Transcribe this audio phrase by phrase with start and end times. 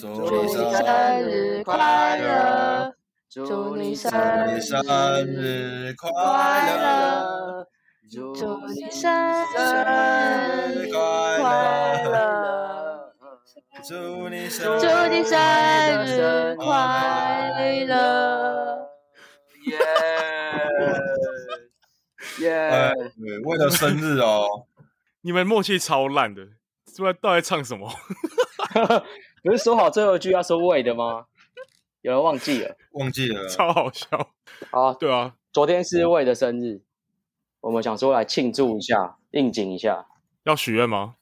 [0.00, 0.72] 祝你生
[1.28, 2.94] 日快乐！
[3.28, 6.10] 祝你生日快
[6.78, 7.66] 乐！
[8.10, 9.12] 祝你生
[9.52, 11.02] 日快
[12.02, 13.12] 乐！
[13.86, 15.36] 祝你生
[16.06, 16.64] 日快
[17.86, 18.88] 乐！
[19.66, 19.76] 耶
[22.40, 22.94] 耶！
[23.44, 24.66] 为了生日哦，
[25.20, 26.42] 你们默契超烂的，
[26.86, 27.92] 不知道到底唱什么？
[29.42, 31.26] 不是说好最后一句要说喂的吗？
[32.02, 34.08] 有人忘记了，忘记了，超好笑。
[34.70, 36.82] 好啊，对啊，昨天是喂的生日，
[37.60, 40.06] 我们想说来庆祝一下，应景一下。
[40.44, 41.16] 要许愿吗？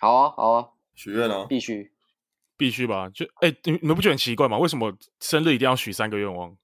[0.00, 1.92] 好啊，好啊，许愿啊，必须，
[2.56, 3.08] 必须吧？
[3.10, 4.58] 就哎、欸，你们不觉得很奇怪吗？
[4.58, 6.56] 为什么生日一定要许三个愿望？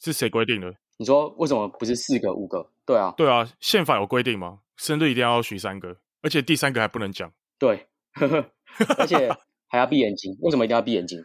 [0.00, 0.74] 是谁规定的？
[0.96, 2.68] 你说为什么不是四个、五个？
[2.84, 4.58] 对啊，对啊，宪法有规定吗？
[4.76, 7.32] 生日一定要许三个，而且第三个还不能讲。
[7.56, 7.86] 对，
[8.98, 9.32] 而且。
[9.76, 10.36] 还要闭眼睛？
[10.40, 11.24] 为什么一定要闭眼睛？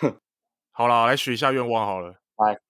[0.00, 0.20] 哼，
[0.70, 2.10] 好了，来许一下愿望好了。
[2.36, 2.60] 来，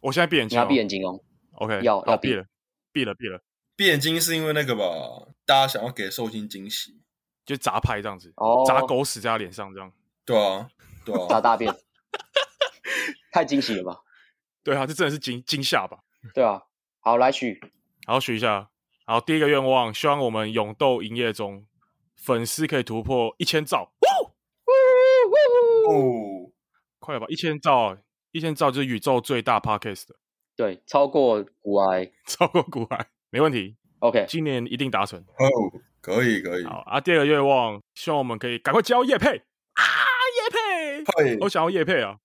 [0.00, 1.20] 我现在闭眼睛，你要闭眼睛哦。
[1.54, 2.44] OK，要要闭了，
[2.92, 3.42] 闭了，闭了。
[3.74, 4.84] 闭眼睛是因为那个吧？
[5.44, 7.00] 大家想要给寿星惊喜，
[7.44, 9.92] 就砸牌这样子，哦，砸狗屎在他脸上这样。
[10.24, 10.68] 对啊，
[11.04, 11.74] 对啊，砸大便，
[13.32, 14.00] 太惊喜了吧？
[14.62, 15.98] 对啊，这真的是惊惊吓吧？
[16.34, 16.62] 对啊，
[17.00, 17.60] 好，来许，
[18.06, 18.70] 好许一下。
[19.04, 21.66] 好，第一个愿望，希望我们勇斗营业中
[22.14, 23.92] 粉丝可以突破一千兆。
[25.88, 26.50] 哦，
[26.98, 27.26] 快了吧！
[27.28, 27.96] 一千兆，
[28.30, 30.14] 一千兆就是宇宙最大 podcast 的，
[30.56, 33.76] 对，超过古埃，超过古埃，没问题。
[33.98, 35.18] OK，今年一定达成。
[35.20, 35.46] 哦，
[36.00, 36.64] 可以可以。
[36.64, 39.28] 好啊，第二个愿望，希望我们可以赶快交叶配
[39.74, 39.82] 啊，
[40.36, 42.18] 叶配，我想要叶配啊，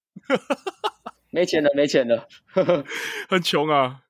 [1.31, 2.27] 没钱了，没钱了，
[3.29, 4.01] 很穷啊。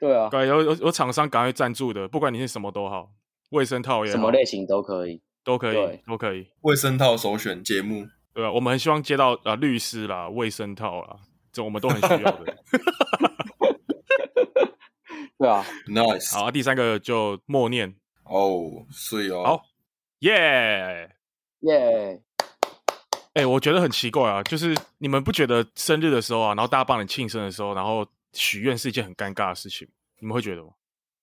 [0.00, 3.10] 对啊，对，有有有厂商赶快赞助的，不管你是什么都好，
[3.50, 6.46] 卫生套也好，什么类型都可以，都可以，都可以。
[6.60, 8.06] 卫生套首选节目。
[8.38, 11.16] 对啊，我们很希望接到啊律师啦、卫生套啦，
[11.50, 12.46] 这我们都很需要的。
[15.36, 16.36] 对啊，nice。
[16.36, 19.62] 好，第三个就默念哦，所以哦，好，
[20.20, 21.10] 耶
[21.62, 22.22] 耶。
[23.34, 29.88] 哎，我觉得很奇怪啊，就是你们不觉得生日的时候啊，然后大家帮你庆生的时候，然后许愿是一件很尴尬的事情，
[30.20, 30.68] 你们会觉得吗？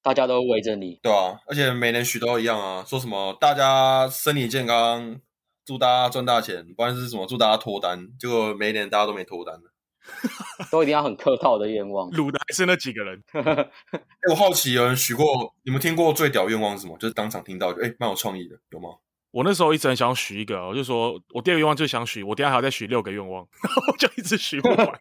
[0.01, 5.21] 大家都围着你，对啊，而且每年许都一样啊，说什么大家身体健康。
[5.65, 7.25] 祝大家赚大钱，不管是什么？
[7.25, 9.59] 祝大家脱单，结果每一年大家都没脱单
[10.69, 12.11] 都一定要很客套的愿望。
[12.11, 13.23] 卤的还是那几个人。
[13.33, 16.95] 哎，我好奇，有人许过，你们听过最屌愿望是什么？
[16.99, 18.89] 就是当场听到，哎，蛮有创意的，有吗？
[19.33, 24.99] 我那时候一直很想许一个，我就说我第二个愿望就想许，我等下还要再许六个愿望，然后就一直许不完，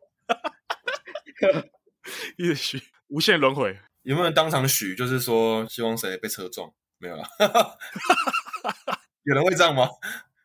[2.38, 3.78] 一直许，无限轮回。
[4.02, 4.94] 有没有人当场许？
[4.94, 6.72] 就是说希望谁被车撞？
[6.98, 7.28] 没有啦。
[9.24, 9.88] 有人会这样吗？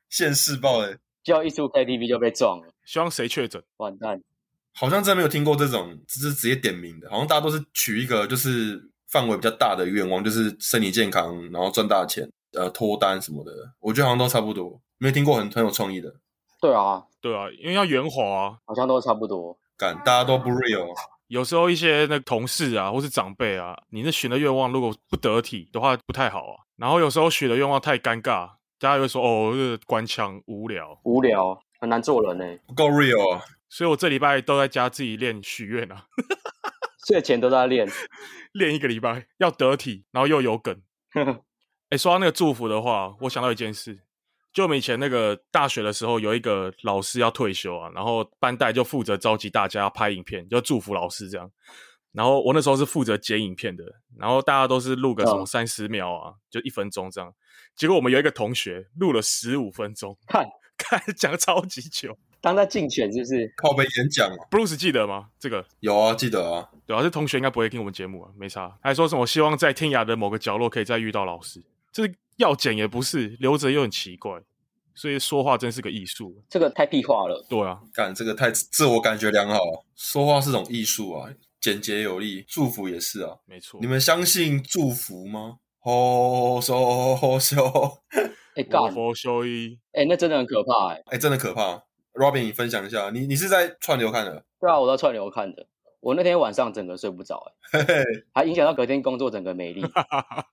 [0.10, 2.74] 现世报哎，就一出 KTV 就被撞了。
[2.86, 3.64] 希望谁确诊？
[3.78, 4.22] 完蛋！
[4.74, 7.10] 好像真没有听过这种，只是直接点名的。
[7.10, 13.52] 好像大家都是取一个就是范围比较大的愿望，就是身体健康，然后赚大钱，呃，脱单什么的。
[13.80, 16.14] 我觉得好像都差不多，没有听过很很有创意的。
[16.62, 19.58] 对啊，对啊，因为要圆滑啊，好像都差不多。
[19.78, 20.88] 敢，大家都不 real。
[21.28, 26.66] 有时候一些那同事啊，或是长辈啊，你那许的愿望如果不得体的话，不太好啊。
[26.78, 28.59] 然后有时候许的愿望太尴尬。
[28.80, 36.06] 大家会说：“哦，这个官腔无聊，无聊，很难做人呢，不够 real 啊！”所以，我这礼拜都在家自己练许愿啊，
[37.08, 37.88] 睡前都在练，
[38.54, 40.82] 练一个礼拜，要得体，然后又有梗。
[41.90, 44.00] 哎，说到那个祝福的话，我想到一件事，
[44.54, 51.52] 就我们以前那个大学的时候，有一个老师要退休啊，然后班代就负责召集大家拍影片，就祝福老师这样。
[52.12, 53.84] 然后我那时候是负责剪影片的，
[54.18, 57.32] 然后大家都是录个什么三十秒啊，就一分钟这样。
[57.80, 60.46] 结果我们有一个同学录了十五分钟，看，
[60.78, 63.54] 看讲超级久，当他竞选是不是？
[63.56, 65.30] 靠北演讲啊，Bruce 记得吗？
[65.40, 66.70] 这个有啊，记得啊。
[66.86, 68.78] 对啊，这同学应该不会听我们节目啊，没差。
[68.82, 71.64] 还说什么希望在天涯的某个角落可以再遇到老师，
[71.94, 74.42] 这是要剪也不是，留着又很奇怪，
[74.94, 76.44] 所以说话真是个艺术。
[76.50, 77.46] 这个太屁话了。
[77.50, 79.58] 对啊，干这个太自我感觉良好，
[79.96, 81.30] 说话是种艺术啊，
[81.62, 83.80] 简洁有力，祝福也是啊，没错。
[83.80, 85.60] 你们相信祝福吗？
[85.84, 88.04] 哦，说哦说，
[88.56, 91.84] 哎干，佛修一，哎，那真的很可怕，哎，哎，真的可怕。
[92.14, 94.44] Robin，你分享一下，你你是在串流看的？
[94.60, 95.68] 对啊，我在串流看的。
[96.02, 97.84] 我那天晚上整个睡不着，哎，
[98.34, 99.82] 还影响到隔天工作整个美丽，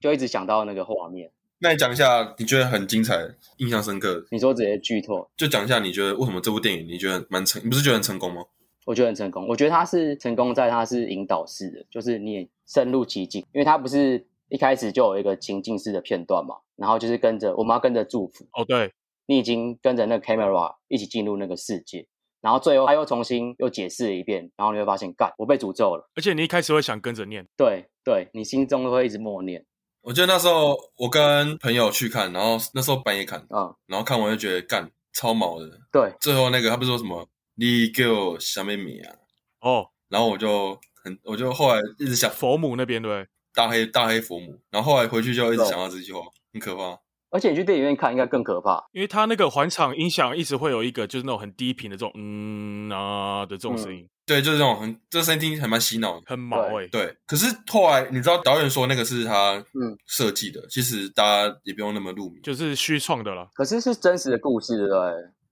[0.00, 1.31] 就一直想到那个画面。
[1.58, 4.25] 那你讲一下，你觉得很精彩、印象深刻？
[4.31, 7.61] 你说直接剧透，就讲一下，你觉得为什么这部电影你觉得蛮成？
[7.64, 8.44] 你不是觉得很成功吗？
[8.84, 9.46] 我觉得很成功。
[9.49, 14.25] 我觉得他是成功在他是引导式的，就是你也深入其境，因为他不是。
[14.48, 18.93] 一开始就有一个情境式的片段嘛，然后就是跟着我们要跟着祝福哦，对
[19.26, 22.06] 你已经跟着那个 camera 一起进入那个世界，
[22.40, 26.08] 然后最后他又重新又解释了一遍，然后你会发现，干，我被诅咒了。
[26.14, 29.64] 而且你一开始会想跟着念，对对，你心中都会一直默念。
[30.02, 35.69] 我记得那时候我跟朋友去看，然后那时候半夜看，嗯，然后看完就觉得干超毛的。
[35.90, 39.16] 对，最后那个他不是说什么你给我小妹妹啊？
[39.62, 43.28] 哦，然后我就很，我就后来一直想佛母那边对不对？
[43.56, 46.20] 大黑大黑佛母，然后后来回去就一直想到这句话，
[46.52, 47.00] 很可怕。
[47.30, 54.02] 而且你去电影院看应该更可怕，因为他那个环场音响一直会有一个就是那种很低频的这种嗯啊的这种声音。
[54.02, 56.88] 嗯对，就是这种很，这声音听还蛮洗脑的，很毛哎、欸。
[56.88, 63.48] 对，可是后来你知道导演说那个是他嗯设计的，嗯、其实大家也不用那么入迷，就是虚创的啦。
[63.54, 64.98] 可是是真实的故事，对？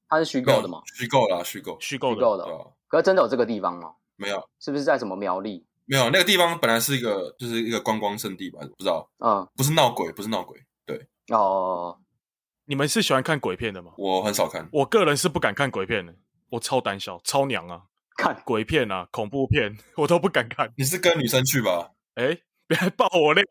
[0.08, 0.82] 它是虚构的嘛？
[0.92, 2.14] 虚构啦，虚构，虚构的。
[2.16, 2.44] 虚构的。
[2.88, 3.92] 可是真的有这个地方吗？
[4.16, 5.64] 没有，是不是在什么苗栗？
[5.86, 8.60] 没有，那个地方本来是一个，就是一个观光圣地吧？
[8.60, 9.08] 不知道。
[9.19, 10.58] 嗯，不是闹鬼，不是闹鬼。
[10.86, 11.06] 对。
[11.28, 11.98] 哦，
[12.66, 13.92] 你们是喜欢看鬼片的吗？
[13.98, 16.14] 我很少看，我个人是不敢看鬼片的，
[16.50, 17.82] 我超胆小，超娘啊。
[18.16, 20.72] 看鬼片啊，恐怖片 我都不敢看。
[20.76, 21.90] 你是跟女生去吧？
[22.14, 22.38] 哎，
[22.69, 23.44] 别爆我料！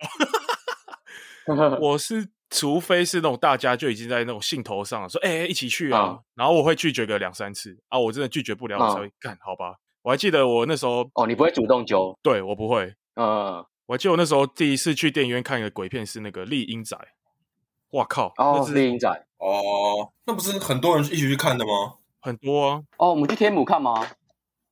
[1.81, 9.75] 我是除非是那种大家就已经在那种兴头上说，哎，一起去啊，嗯、然后我会拒绝个两三次啊，我真的拒绝不了，我才会干、嗯、好吧。
[10.03, 12.17] 我还记得我那时候哦，你不会主动揪？
[12.21, 12.93] 对，我不会。
[13.15, 16.95] 嗯，我还记得我那时候第一次去电影院看一个鬼片是那个《丽英仔》。
[17.97, 18.27] 哇靠！
[18.37, 19.09] 哦，那是厉阴宅。
[19.37, 21.95] 哦，那不是很多人一起去看的吗？
[22.19, 22.81] 很多啊。
[22.97, 23.93] 哦，我们去天母看吗？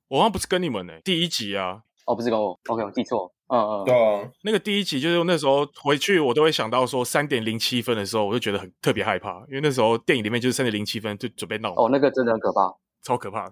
[0.07, 13.51] 我好像不是跟你们呢、欸，第一集啊，哦，不是跟我，OK，我记错，嗯嗯，对啊，那个第一集就是那时候回去，我都会想到说三点零七分的时候，我就觉得很特别害怕，因为那时候电影里面就是三点零七分就准备闹，哦，那个真的很可怕，超可怕，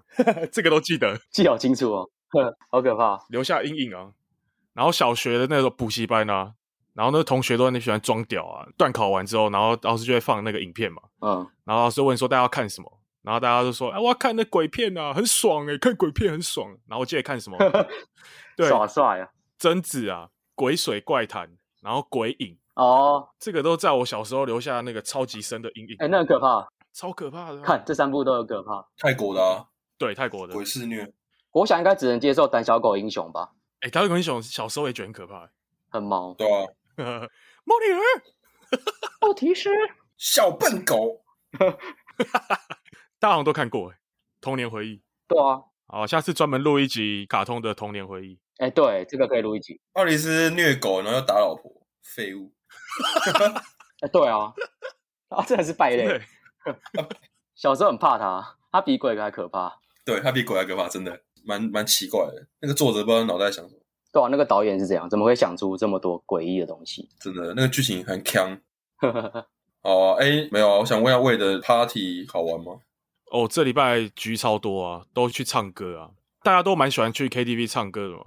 [0.52, 2.10] 这个都记得， 记好清楚哦，
[2.70, 4.10] 好可怕，留下阴影啊。
[4.72, 6.54] 然后小学的那个补习班啊，
[6.94, 12.98] 然后那个同学都很喜欢装屌啊，段考完之后，然后老师就会放那个影片嘛，嗯，然后老师问说大家要看什么？
[13.22, 17.58] 然后大家都说：“哎，我要看那鬼片啊，很爽哎，看鬼片很爽。”然后我记得看什么？
[18.56, 19.28] 对，耍帅啊！
[19.58, 21.46] 贞子啊，《鬼水怪谈》，
[21.82, 25.96] 然后《鬼影》哦，这个都在我小时候留下那个超级深的阴影。
[25.98, 27.60] 哎，那很可怕，超可怕的。
[27.62, 28.88] 看这三部都有可怕。
[28.98, 29.66] 泰国的啊，
[29.98, 31.12] 对，泰国的鬼肆虐。
[31.52, 33.50] 我想应该只能接受《胆小狗英雄》吧？
[33.80, 35.50] 哎，《胆小狗英雄》小时候也觉得很可怕，
[35.90, 36.34] 很毛。
[36.34, 36.66] 对啊，
[37.64, 38.00] 猫女儿，
[39.26, 39.70] 奥，提斯
[40.16, 41.22] 小笨狗。
[43.18, 43.92] 大家好像都看过，
[44.40, 45.02] 童年回忆。
[45.26, 48.38] 对啊，好，下次专门录一集卡通的童年回忆。
[48.58, 49.80] 哎，对，这个可以录一集。
[49.94, 51.70] 奥里斯虐狗，然后又打老婆，
[52.02, 52.52] 废物。
[54.00, 54.52] 哎，对啊，
[55.30, 56.20] 啊，真的是败类。
[57.54, 59.78] 小时候很怕他，他比鬼还可怕。
[60.04, 62.46] 对，他比鬼还可怕，真的蛮蛮奇怪的。
[62.60, 63.80] 那个作者不知道脑袋想什么。
[64.12, 67.08] 对啊，那个导演是这样，怎么会想出这么多诡异的东西？
[67.20, 68.60] 真的，那个剧情很锵。
[69.82, 72.80] 哦，哎，没有啊，我想问一下，魏的 party 好玩吗？
[73.30, 76.10] 哦，这礼拜局超多啊，都去唱歌啊，
[76.42, 78.22] 大家都蛮喜欢去 KTV 唱歌的嘛。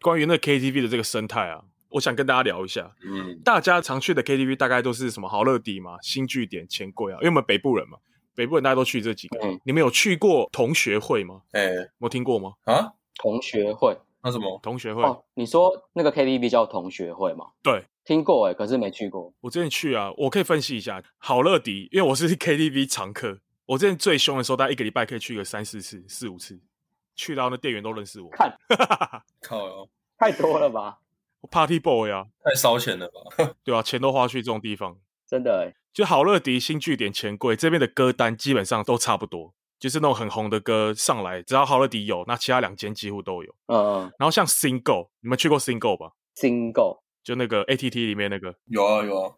[0.00, 2.90] 关于那 KTV 的这个生态啊，我想跟大家聊一下。
[3.04, 7.98] 嗯，大家常去的 KTV 大概都是什么好乐迪嘛、新据点、钱柜啊，因为我们北部人嘛，
[8.34, 9.38] 北部人大家都去这几个。
[9.42, 11.42] 嗯，你们有去过同学会吗？
[11.52, 12.52] 哎，有听过吗？
[12.64, 14.58] 啊，同学会那什么？
[14.62, 15.02] 同学会？
[15.02, 17.46] 哦，你说那个 KTV 叫同学会吗？
[17.62, 19.32] 对，听过哎，可是没去过。
[19.40, 23.38] 我之前去啊，我可以分析一下好乐迪，因为我是 KTV 常客。
[23.66, 26.58] 我之前最凶的时候，大概一个礼拜可以去个三四次、四五次，
[27.14, 28.30] 去到那店员都认识我。
[28.30, 28.56] 看，
[29.42, 30.98] 靠哟，太多了吧？
[31.40, 33.54] 我 Party Boy 啊，太烧钱了吧？
[33.64, 35.74] 对啊，钱都花去这种地方，真的哎。
[35.92, 43.54] 就好乐迪、新据点、钱柜这边的歌单基本上都差不多，就是那种很红的歌上来，只要好乐迪有，那其他两间几乎都有。
[43.66, 44.12] 嗯嗯。
[44.18, 48.54] 然后像 Single，你们去过 Single 吧？Single 就那个 ATT 里面那个。
[48.66, 49.34] 有啊有啊。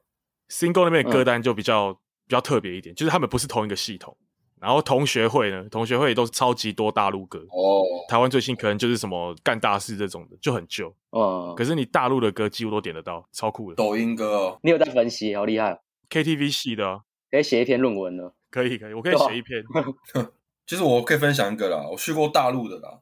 [0.49, 1.97] Single 那边的歌单就比较、嗯。
[2.31, 4.17] 比较特别一点，就是他们不是同一个系统。
[4.61, 7.83] 然后同学会呢，同学会也都是超级多大陆歌哦。
[8.09, 10.95] 台湾最新可能就是什么干大事这种的，就很旧。
[11.11, 11.55] 嗯。
[11.57, 13.77] 可是你大陆的歌几乎都点得到，超酷的。
[13.77, 15.81] 抖音歌哦，你有在分析，好厉害。
[16.09, 17.01] KTV 系的、啊，
[17.31, 18.35] 可以写一篇论文了。
[18.51, 19.63] 可以可以，我可以写一篇。
[20.67, 23.01] 其实我可以分享一个啦，我去过大陆的啦。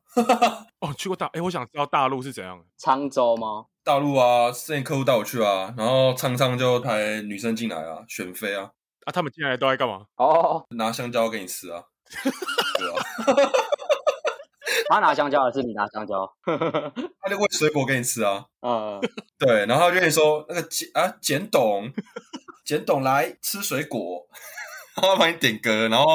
[0.80, 2.64] 哦，去过大，哎，我想知道大陆是怎样。
[2.78, 3.66] 沧州吗？
[3.84, 8.70] 大陆啊，之前客户带我去啊，然后唱唱就派女生进来啊，选妃啊。
[9.04, 10.06] 啊，他们进来都在干嘛？
[10.16, 11.82] 哦，拿香蕉给你吃啊。
[12.78, 12.96] 对啊。
[14.88, 16.30] 他拿香蕉还是你拿香蕉？
[16.45, 18.45] 他就喂水果给你吃啊。
[18.62, 19.00] 嗯，
[19.38, 21.90] 对，然后就跟你说那个简啊简董，
[22.64, 24.26] 简董来吃水果，
[25.00, 26.07] 然后帮你点歌，然后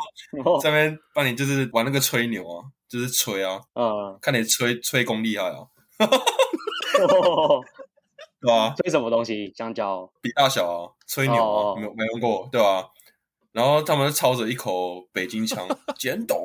[0.62, 5.68] 这边帮你就是玩那个吹牛啊，就是吹啊，嗯，看你吹吹功厉害啊。
[6.04, 7.62] 哦
[8.42, 9.54] 对啊，吹什么东西？
[9.56, 10.12] 香蕉？
[10.22, 12.90] 比大小啊，吹牛啊，没有没用过，对吧？
[13.54, 15.66] 然后他们操着一口北京腔，
[15.98, 16.38] 简董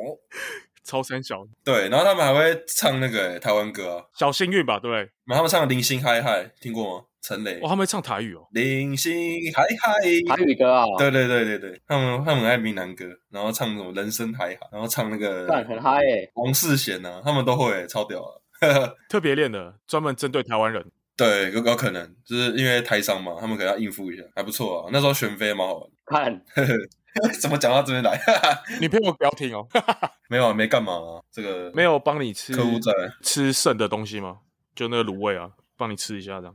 [0.88, 7.04] 超三小，对，然后他们还会唱那个、欸、台湾歌啊，小幸运吧，对，然后他们唱零星嗨嗨，听过吗？
[7.20, 9.12] 陈雷，哇，他们会唱台语哦，零星
[9.54, 10.00] 嗨嗨，
[10.34, 18.32] 台语歌啊，对对对对对，他们他们很爱闽南歌，然后唱那种人生嗨嗨，然后唱那个很嗨诶，王世贤呐，他们都会、欸，超屌啊，
[19.10, 20.82] 特别练的，专门针对台湾人。
[21.16, 24.90] 对，有有可能，就是因为台商嘛，他们可能要应付一下，还不错啊。
[24.92, 25.90] 那时候选妃蛮好玩。
[26.06, 26.42] 看，
[27.40, 28.20] 怎么讲到这边来？
[28.80, 29.66] 女朋友不要听哦。
[30.28, 31.22] 没有啊，没干嘛啊。
[31.30, 34.38] 这个没有帮你吃客户在吃剩的东西吗？
[34.74, 36.54] 就那个卤味啊，帮你吃一下这样。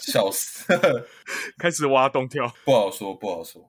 [0.00, 0.66] 笑死，
[1.58, 3.64] 开始挖洞跳，不好说，不好说。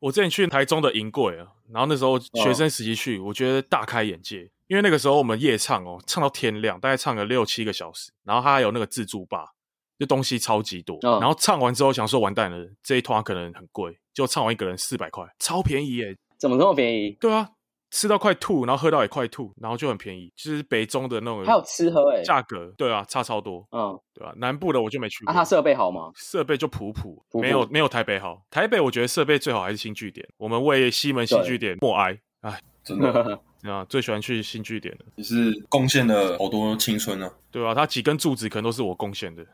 [0.00, 4.50] 我之前去台中的银柜啊，然后那时候学生时期去，我觉得大开眼界。
[4.68, 9.54] 因为那个时候我们夜唱哦，唱到天亮，大概唱了六七个小时，然后他还有那个自助吧，
[9.98, 10.96] 就东西超级多。
[11.02, 16.16] 哦、然后唱完之后想说完蛋了，这一团可能很贵，就唱完一个人四百块，超便宜耶！
[16.38, 17.16] 怎么这么便宜？
[17.20, 17.50] 对啊，
[17.90, 21.44] 吃到快吐，然后喝到也快吐，然后就很便宜，就是北中的那种。
[21.44, 23.66] 还有吃喝哎，价格对啊，差超多。
[23.72, 25.32] 嗯，对啊，南部的我就没去过。
[25.32, 26.12] 啊，它设备好吗？
[26.14, 28.40] 设备就普普，普普没有没有台北好。
[28.50, 32.16] 台北我觉得设备最好还是新据点，我们为西门新据点默哀。
[32.42, 33.40] 哎， 真的。
[33.62, 35.04] 啊，最喜欢去新据点了。
[35.16, 39.44] 你是贡献了好多青春啊，对啊，他几根柱子可能都是我贡献的。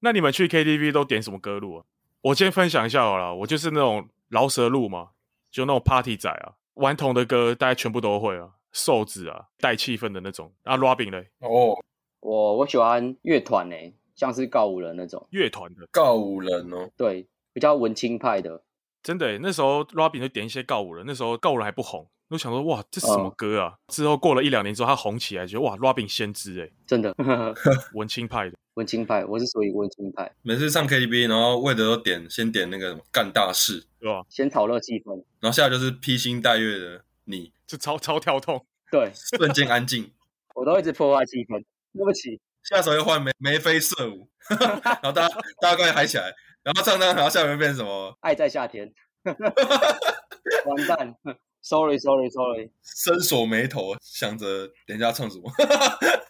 [0.00, 1.84] 那你们去 KTV 都点什么歌路啊？
[2.22, 5.10] 我先分享一下好了，我就是那种饶舌路嘛，
[5.50, 10.52] 就那种 Party 仔啊，顽童的歌大家全部都会啊，瘦子啊，带气氛的那种。
[10.64, 11.28] 啊，Robin 嘞？
[11.38, 11.78] 哦，
[12.20, 18.62] 我我喜欢乐团诶，像是告五人那种乐团的告五人哦，对，比较文青派的。
[19.06, 23.72] 真的，那时候 Robin 就点一些告五人，那时候告五人还不红，我想说哇，这是什么歌啊？
[23.86, 27.14] 之后过了一两年之后，他红起来，觉得哇，Robin 先知哎，真的，
[27.94, 30.28] 文青派的，文青派，我是属于文青派。
[30.42, 34.24] 每次上 KTV，然后为的都点先点那个干大事，对吧？
[34.28, 40.10] 先炒热气氛，然后下来就是披星戴月的你，就超超跳痛， 对， 瞬间安静，
[40.56, 41.62] 我都一直破坏气氛，
[41.94, 42.40] 对不起。
[42.64, 46.34] 下手又换眉眉飞色舞，然后大家大家快嗨起来，
[46.66, 48.12] 然后唱唱，然后下面变成什么？
[48.22, 48.92] 爱在夏天。
[49.22, 51.14] 完蛋
[51.62, 55.48] ，sorry sorry sorry，深锁眉头，想着人家唱什么，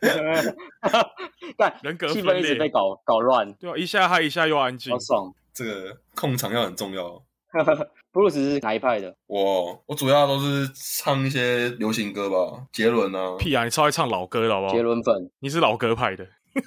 [1.57, 5.33] 但人格气氛一直被搞搞乱，对啊，一下嗨一下又安静，好爽。
[5.55, 7.23] 这个控场要很重要。
[8.13, 9.17] 布鲁斯是哪一派的？
[9.27, 10.71] 我我主要都是
[11.03, 13.37] 唱一些流行歌吧，杰伦啊。
[13.39, 14.73] 屁啊，你超爱唱老歌的好不好？
[14.75, 16.27] 杰伦粉，你是老歌派的。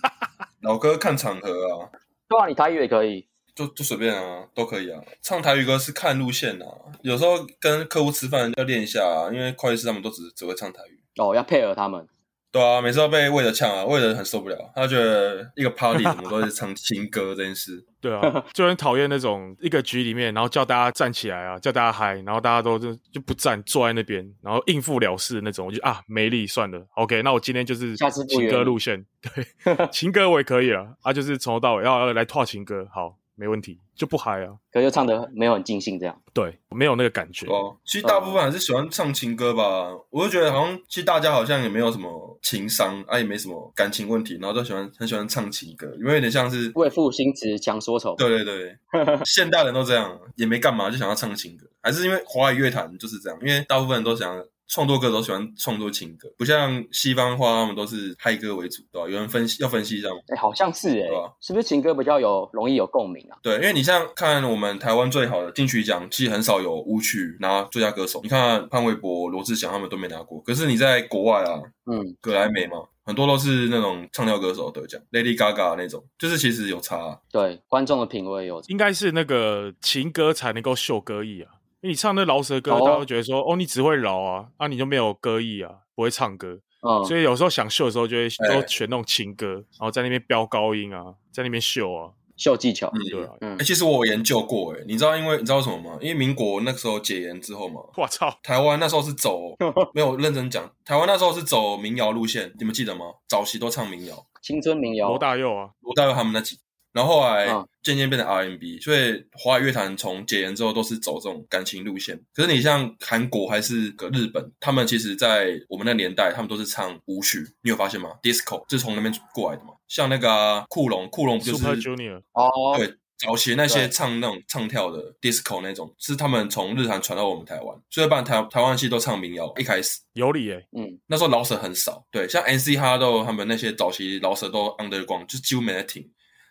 [0.61, 1.89] 老歌看场合啊。
[2.27, 3.27] 对啊，你台语也可以。
[3.59, 5.01] 就就随便啊，都可以啊。
[5.21, 6.65] 唱台语歌是看路线啊，
[7.01, 12.07] 有时候跟客户吃饭要练一下啊，因为会计师他们都只只会唱台语哦，要配合他们。
[12.51, 17.85] 对啊，每次都被魏德呛啊，魏德很受不了，他觉得一个 party 怎么都是唱情歌这件事。
[18.01, 25.67] 对啊，就很讨厌那种一个局里面，然后叫大家站起来啊，叫大家嗨，然后大家都就就不站，坐在那边，然后应付了事的那种。
[25.67, 33.19] 我就啊，没力算了，OK，那我今天就是情歌路线， 对，情歌我也可以了，啊，就是从头到尾要来套情歌，好。
[33.39, 36.21] 没问题，就不嗨啊，可是就唱的没有很尽兴，这样。
[36.33, 37.47] 对，没有那个感觉。
[37.47, 39.63] 哦，其实大部分还是喜欢唱情歌吧。
[39.91, 48.13] 嗯、我就觉得好像，其实大家好像也没有什么情商啊，也没什么感情问题，然后都喜欢很喜欢唱情歌，因为有点像是为赋新词强说愁。
[48.15, 48.77] 对对对，
[49.23, 54.45] 现代人都这样，也没干嘛就想要唱情歌，还是因为华语乐坛就是这样，因为大部分人都想要。
[54.69, 59.09] 创作歌都喜欢创作情歌，不像西方话，他们都是嗨歌为主，对吧？
[59.09, 63.37] 有人分析要分析一下，哎、欸，好像是哎、欸，吧是不是情歌比较有容易有共鸣啊？
[63.41, 68.19] 对，因为你像看我们台湾最好的金曲奖，其实很少有舞曲拿最佳歌手。
[68.21, 71.59] 你看潘玮柏、罗志祥他们都没拿过，可是你在国外啊，
[71.91, 77.17] 嗯，格莱美嘛，很多都是那种唱跳歌手得奖，Lady Gaga 那种，就是其实有差、啊。
[77.31, 81.53] 对，观众的品味有，应该是那个情歌才能够秀歌艺啊。
[81.81, 86.59] 你唱那饶舌歌，大家会觉得说，哦，你只会饶啊，啊，你就没有歌艺啊，不会唱歌。
[86.81, 92.89] 嗯，所以有时候想秀的时候，就会都选那种情歌，然后在那边飙高音啊，在那边秀啊，秀技巧。
[92.93, 93.33] 嗯，对啊。
[93.41, 95.97] 嗯，其实我有研究过，哎，你知道，因为你知道为什么吗？
[96.01, 99.55] 因为民国那个时候解严之后嘛， 我操，台湾那时候是走，
[99.93, 103.05] 没有认真讲，台湾那时候是走民谣路线，你们记得吗？
[103.27, 106.57] 早期都唱民谣，青春民谣，罗大佑啊，罗大佑他们那几。
[106.91, 107.47] 然后后来
[107.83, 112.19] 渐渐变成 R&B，所以华语乐坛从解严之后都是走这种感情路线。
[112.33, 117.39] 可是你像韩国还是个日本，他们其实，在我们那年代，他们都是唱舞曲。
[117.61, 119.73] 你有发现吗？Disco 是从那边过来的嘛？
[119.87, 122.17] 像那个酷、啊、龙，酷龙不就是 Super Junior？
[122.33, 127.77] 哦，对，早期那些唱那种唱跳的 Disco 那种，是他们从日韩传到我们台湾。
[127.89, 130.67] 所以，把台台湾系都唱民谣，一开始有理诶、欸。
[130.75, 132.05] 嗯，那时候老舍很少。
[132.11, 136.09] 对，像 N C HotDog 他们那些早期老舍都 underground，就几乎没在听。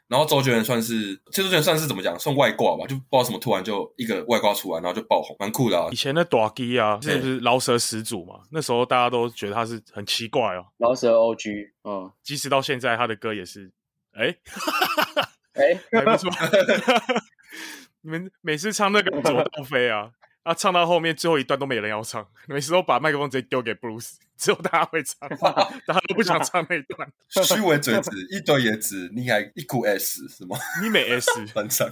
[0.08, 5.88] 然后周杰伦算是，其实周杰伦算是怎么讲，算外挂吧，就不知道什么突然就一个外挂出来，然后就爆红，蛮酷的啊。
[5.92, 8.40] 以前的大基啊，是不是饶舌始祖嘛？
[8.50, 10.64] 那时候大家都觉得他是很奇怪哦。
[10.78, 13.70] 饶舌 OG，嗯，即使到现在他的歌也是，
[14.12, 14.34] 哎，
[15.52, 16.30] 哎，还不错。
[18.00, 20.10] 你们每次唱那个左动飞啊。
[20.48, 25.28] 他、啊、唱到后面最后一段都没人要唱， 每次都把麦克风直接丢给 Bruce，只有他会唱，
[25.86, 27.12] 大家都不想唱那一段。
[27.28, 30.56] 虚伪嘴子，一堆野子，你还一股 S 是吗？
[30.82, 31.86] 你没 S 翻唱。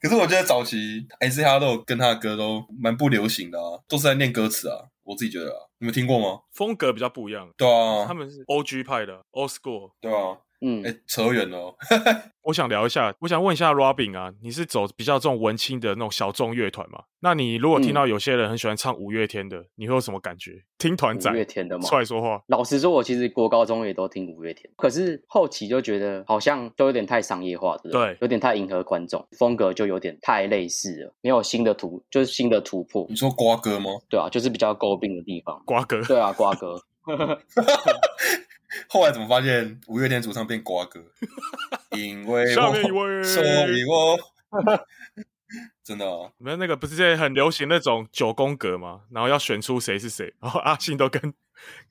[0.00, 4.86] 可是我觉得早期 S H 都跟他的歌都蛮不流行的啊，都是在念歌词啊。
[5.02, 6.40] 我自己觉得啊，你们听过吗？
[6.52, 7.50] 风格比较不一样。
[7.58, 9.90] 对啊，他们是 O G 派的，Old School。
[10.00, 10.38] 对啊。
[10.64, 11.74] 嗯，哎、欸，扯远了、哦。
[12.44, 17.04] 我想聊一下，我想问一下 Robin 啊，你是走比较这种文青的那种小众乐团嘛？
[17.20, 20.62] 那你如果听到有些人很喜欢唱五月天的，嗯、你会有什么感觉？
[20.78, 21.84] 听团仔五月天的吗？
[21.86, 22.42] 出来说话。
[22.48, 27.98] 老实说，我其实国高中也都听五月天，可是后期就觉得好像都有点太商业化，对不？
[27.98, 33.06] 对，有点太迎合观众，风格就有点太类似了，没有新的突，就是新的突破。
[33.08, 33.90] 你说瓜哥吗？
[34.10, 35.62] 对啊，就是比较诟病的地方。
[35.64, 36.02] 瓜哥。
[36.02, 36.78] 对啊，瓜哥。
[38.88, 41.00] 后来怎么发现五月天主唱变瓜哥？
[41.96, 44.18] 因为我，下面一位，所以我
[45.84, 49.02] 真的、啊，你们那个不是现在很流行那种九宫格吗？
[49.10, 51.32] 然后要选出谁是谁，然后阿信都跟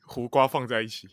[0.05, 1.07] 胡瓜放在一起，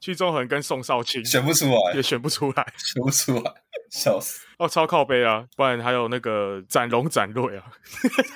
[0.00, 3.52] 去中恒跟宋少卿选不出来，也选不出来，选不出来，
[3.90, 4.46] 笑死！
[4.58, 5.46] 哦，超靠背啊！
[5.56, 7.64] 不然还有那个展龙、展瑞啊，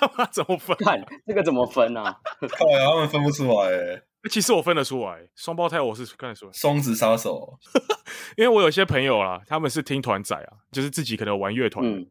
[0.00, 0.76] 他妈怎么分？
[0.80, 2.21] 看这个怎么分啊？
[2.40, 4.02] 靠呀，他们分不出来哎。
[4.29, 6.53] 其实我分得出来，双胞胎我是看得出来。
[6.53, 7.59] 双子杀手，
[8.37, 12.07] 因为我有些朋友啦，他们是听团仔啊，就是自己可能玩乐团，嗯、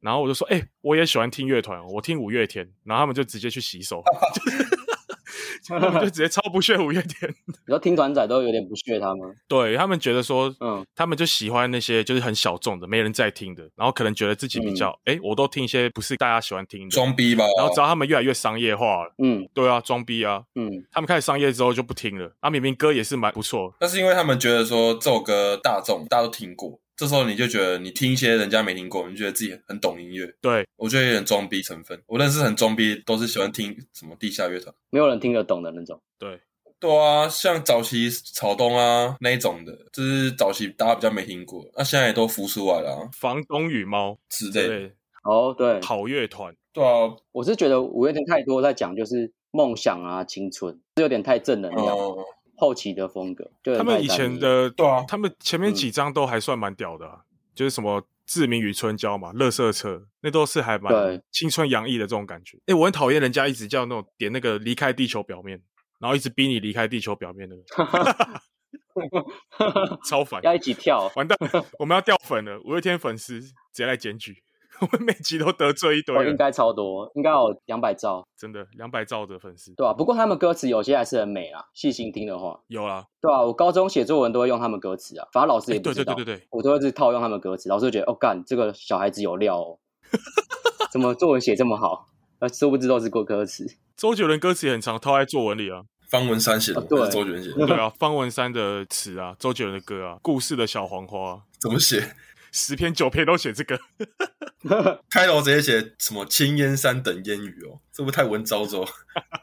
[0.00, 4.02] 然后我就说，哎、欸，我也喜欢听乐团，我听五月天，然后他们就直接去洗手。
[5.68, 17.44] 他们就 直接超不屑五月天，你说听团仔都有点不屑他们，对他们觉得说，嗯，他们就喜欢那些就是很小众的，没人在听的，然后可能觉得自己比较，哎、嗯欸，我都听一些不是大家喜欢听的，装逼吧。
[17.56, 26.80] 然后只要他们越来越商业化了，嗯，对啊，装逼啊，嗯，他们开始商业之后就不听了，啊，明明歌也是蛮不错，那是因为他们觉得说这首歌大众大家都听过。
[26.96, 30.34] 这时候你就觉得你听一些人家没听过，你觉得自己很懂音乐。
[30.40, 32.00] 对，我觉得有点装逼成分。
[32.06, 36.00] 我认识很装逼，都是喜欢听什么地下乐团，没有人听得懂的那种。
[36.18, 36.40] 对，
[36.80, 43.10] 对啊，像早期草东啊那一种的，就是早期大家比较没听过，那、啊、现在也都浮出来了、啊。
[43.12, 44.94] 房东与猫之类的。
[45.24, 46.54] 哦，对，好乐团。
[46.72, 51.94] 对啊，我是觉得五月天太多在讲就是梦想啊、青春，是有点太正能量。
[51.94, 52.24] 哦
[52.56, 62.56] 后期的风格，对他们以前的对啊，他们前面几张都还算蛮屌的、啊，嗯、就是什么《志明与春娇》嘛，《乐色车》那都是还蛮青春洋溢的这种感觉。
[62.58, 65.62] 哎、欸，我很讨厌人家一直叫那种点那个离开地球表面，
[65.98, 67.84] 然后一直逼你离开地球表面的那
[69.12, 69.24] 个，
[70.08, 71.38] 超烦，要一起跳，完蛋，
[71.78, 74.42] 我们要掉粉了，五月天粉丝直接来检举。
[74.80, 89.78] 我们每集都得罪一堆人，应该超多，应该有两百兆，真的两百兆的粉丝，对啊，不过他们歌词有些还是很美啊，细心听的话，有啊，对啊，我高中写作文都会用他们歌词啊，反正老师也不知道，对对对对对，我都会是套用他们歌词，老师就觉得哦干，这个小孩子有料哦，
[90.92, 92.06] 怎么作文写这么好？
[92.38, 93.66] 那殊不知都是过歌词。
[93.96, 95.82] 周杰伦歌词也很长，套在作文里啊。
[96.08, 102.14] 方文山写的，对，周杰伦写的，对啊，方文山的词啊，周杰伦的歌啊，故事的小黄花怎么写？
[102.56, 103.78] 十篇九篇都写这个，
[105.12, 108.82] 开头直接写什么“青烟山等烟雨”哦，这不太文绉绉。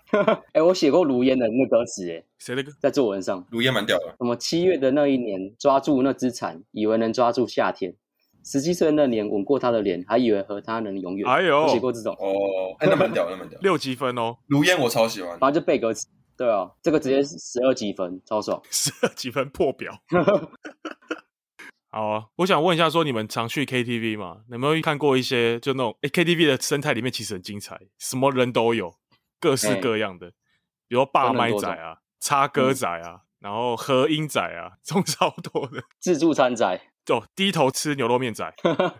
[0.51, 2.71] 哎、欸，我写过卢烟的那歌词，哎，谁的歌？
[2.79, 4.15] 在作文上，卢烟蛮屌的。
[4.17, 7.91] 什么七月的那一年，抓住那只蝉，以为能抓住夏天；
[8.43, 11.29] 十七岁那年，吻过他的脸，还以为和他能永远。
[11.29, 12.33] 哎呦，我写过这种哦，
[12.79, 14.35] 哎、欸，那蛮屌，那蛮屌，六级分哦。
[14.47, 19.93] 卢烟我超喜欢，反正就背歌词，对啊，这个直接十二级分，超爽， 十二级分破表。
[21.95, 24.37] 好啊，我想问一下，说你们常去 KTV 吗？
[24.49, 28.95] 有没有看过一些就那种诶 KTV 的生态里面其实很精彩，什么人都有，
[29.39, 30.31] 各式各样的，欸、
[30.87, 38.51] 比如说霸麦仔啊、插歌仔啊，嗯、然后和音仔啊， 这种超多的自助餐仔，就低头吃牛肉面仔，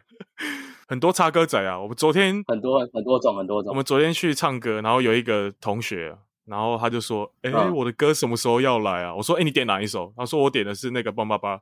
[0.88, 1.82] 很多插歌仔啊。
[1.82, 11.60] 我们昨天很多很多种很多种，我们昨天去唱歌，然后有一个同学，然后他就说：“哎、我的歌什么时候要来啊？”我说：“哎、欸，你点哪一首？”他说：“我点的是那个棒棒巴。”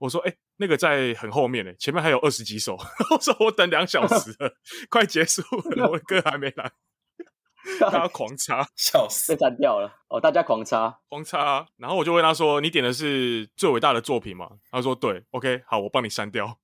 [0.00, 2.74] 我说：“哎、欸，那个在很后面呢，前面还有二十几首。”
[3.12, 4.54] 我说：“我等两小时了，
[4.88, 5.42] 快结束
[5.76, 6.72] 了，我的歌还没来。
[7.78, 9.92] ”大家狂插， 笑死，被删掉了。
[10.08, 11.66] 哦，大家狂插，狂插、啊。
[11.76, 15.22] 然后我就问他说：“你点的是最伟大的作品吗？”他说：“对。
[15.32, 16.58] ”OK，好，我帮你删掉。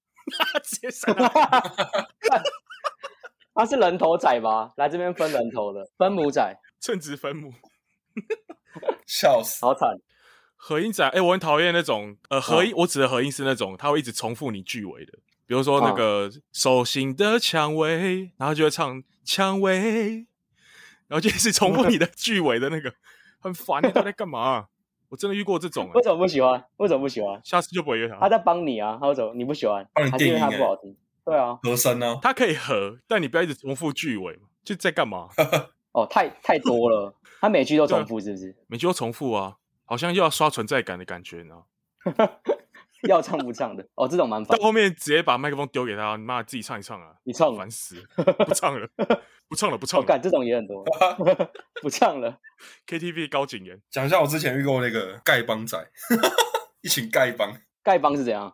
[0.64, 1.30] 直接删掉。
[3.54, 4.72] 他是人头仔吗？
[4.76, 7.52] 来这边分人头的，分母仔，称职分母。
[9.06, 9.94] 笑死，好惨。
[10.68, 15.12] 合音仔，哎、欸，我很讨厌那种呃合音，哦、我指的合音是那种他会一直重复你句尾的，
[15.46, 20.26] 比如说那个手心的蔷薇，然后就会唱蔷薇，
[21.06, 22.92] 然后就一直重复你的句尾的那个，
[23.38, 24.66] 很烦，你到底在干嘛、啊？
[25.08, 26.64] 我真的遇过这种、欸，为什么不喜欢？
[26.78, 27.40] 为什么不喜欢？
[27.44, 28.18] 下次就不会约他。
[28.18, 29.86] 他在帮你啊，他为什么你不喜欢？
[30.18, 30.96] 是因为他不好听？
[31.24, 32.18] 对啊，和声呢？
[32.20, 35.28] 他可以和，但你不要一直重复句尾，就在干嘛？
[35.94, 38.56] 哦，太太多了，他每句都重复，是不是？
[38.66, 41.62] 每句都重复啊，好像又要刷存在感的感觉呢。
[43.08, 43.86] 要唱不唱的？
[43.94, 44.58] 哦，这种蛮烦。
[44.58, 47.14] 到后面直接把麦克风丢给他，你妈自己唱一唱啊！
[47.24, 48.88] 你唱，烦死，不唱了，
[49.48, 50.06] 不唱了，不唱了。
[50.06, 50.82] 干、哦、这种也很多，
[51.82, 52.38] 不唱了。
[52.86, 55.78] KTV 高景言，讲一下我之前遇过那个丐帮仔，
[56.82, 57.56] 一群丐帮。
[57.84, 58.52] 丐帮是怎样？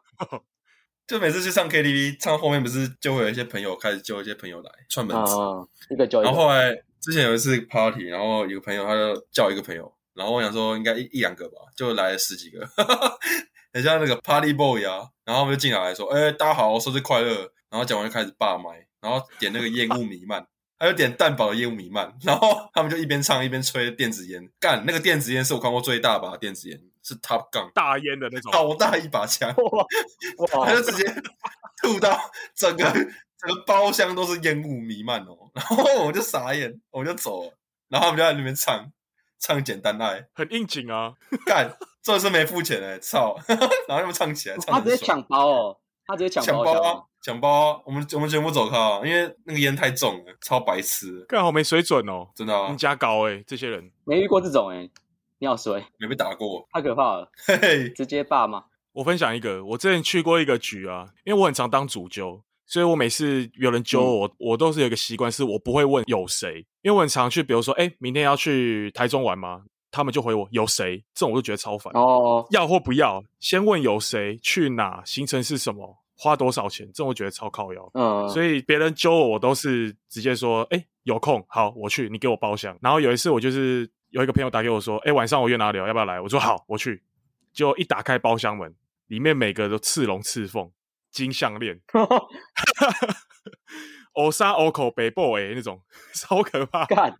[1.06, 6.30] 就每次去唱 KTV，唱后面不是就会有一些朋友开始叫一些朋友来串门子，啊、一个叫一个。
[6.30, 12.68] 然后后来之前有一次 party，然后有个朋友他就叫一个朋友，然后我想说应该一一两个吧，就来了十几个。
[13.72, 20.46] 很像那个 Party Boy 啊，然后我们就进来说：“哎、欸，大家好，生日快乐！”然后讲完就开始霸麦，然后点那个烟雾弥漫，
[20.78, 24.46] 还有点蛋堡的烟雾弥漫，然后他们就一边唱一边吹电子烟。
[24.60, 31.10] 干，那个电子烟是我看过最大把的电子烟，是 Top Gun 大烟的那种，好大一把枪，哇他就直接
[31.82, 35.50] 吐到整个整个包厢都是烟雾弥漫哦。
[35.54, 37.56] 然后我就傻眼，我就走了，
[37.88, 38.92] 然后他们就在那边唱
[39.42, 41.76] 唱简单爱，很应景啊，干。
[42.00, 43.36] 这是没付钱哎，操！
[43.86, 45.76] 然后他们唱起来，唱他直接抢包哦，
[46.06, 47.82] 他直接抢包啊，抢包啊！
[47.84, 53.90] 我们我们全部走开，因为那个烟太重了，超白痴，刚好没水准哦，真的啊，你加高哎，这些人。
[54.04, 54.88] 没遇过这种哎，
[55.38, 58.64] 你好衰，没被打过，太可怕了，嘿嘿，直接霸嘛。
[58.94, 69.62] 我分享一个，我之前去过一个局啊，因为我很常当主揪，所以我每次有人揪我，嗯、我都是有一个习惯，是我不会问有谁，因为我很常去，比如说，哎，明天要去台中玩吗？
[69.90, 72.46] 他们就回我有谁，这种我就觉得超烦哦。
[72.50, 77.90] 要或不要，先问有谁去哪，行程是什么，花多少钱，这种我觉得超靠腰。
[77.92, 82.74] 嗯，所以别人揪我，我都是直接说，哎，有空，好，我去，你给我包厢。
[82.80, 86.18] 然后有一次我就是有一个朋友打给我说，哎，晚上我约哪里，要不要来？
[86.18, 87.02] 我说好，我去。
[87.52, 88.74] 就一打开包厢门，
[89.08, 90.70] 里面每个都刺龙刺凤，
[91.12, 91.80] 金项链，
[94.14, 95.82] 欧沙欧口北 boy 那种，
[96.14, 96.86] 超可怕。
[96.86, 97.16] 干，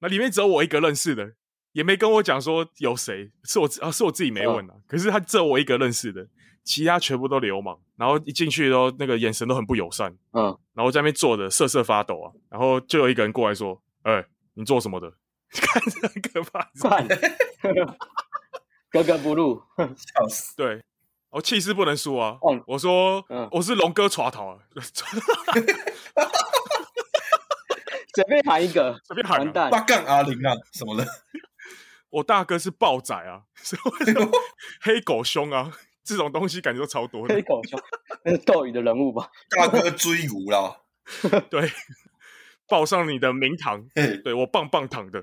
[0.00, 1.34] 那里面只有我一个认识的。
[1.72, 4.72] 也没跟我讲说有谁，是我啊，是我自己没问啊。
[4.74, 6.26] 嗯、可是他只有我一个认识的，
[6.64, 7.78] 其他全部都流氓。
[7.96, 12.32] 然后一进去都那个眼神都很不友善，嗯，然后在那边坐着瑟瑟发抖啊。
[12.48, 15.12] 然后就有一个人过来说：“哎、欸，你做什么的？”
[15.52, 17.06] 看着很可怕，算
[18.90, 20.56] 格格不入，笑死。
[20.56, 20.82] 对，
[21.36, 22.38] 我气势不能输啊。
[22.50, 24.56] 嗯、我说：“嗯、我是龙哥耍头啊。”
[28.14, 31.06] 随便喊一个，随便喊、啊，完蛋，八杠阿玲啊什么的。
[32.08, 33.92] 我大哥是豹仔啊，什么
[34.80, 35.70] 黑狗兄啊，
[36.02, 37.34] 这种东西感觉都超多的。
[37.34, 37.78] 黑狗兄，
[38.24, 39.28] 那是斗鱼的人物吧？
[39.54, 40.80] 大哥追武啦，
[41.50, 41.70] 对，
[42.66, 43.86] 报上你的名堂。
[44.24, 45.22] 对我棒棒糖的，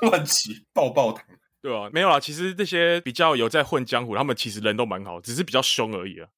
[0.00, 1.24] 乱起爆爆糖，
[1.66, 2.20] 对啊，没有啦。
[2.20, 6.28] 其实这些比较有在混江湖，他们其实人都蛮好，只是比较凶而已啊。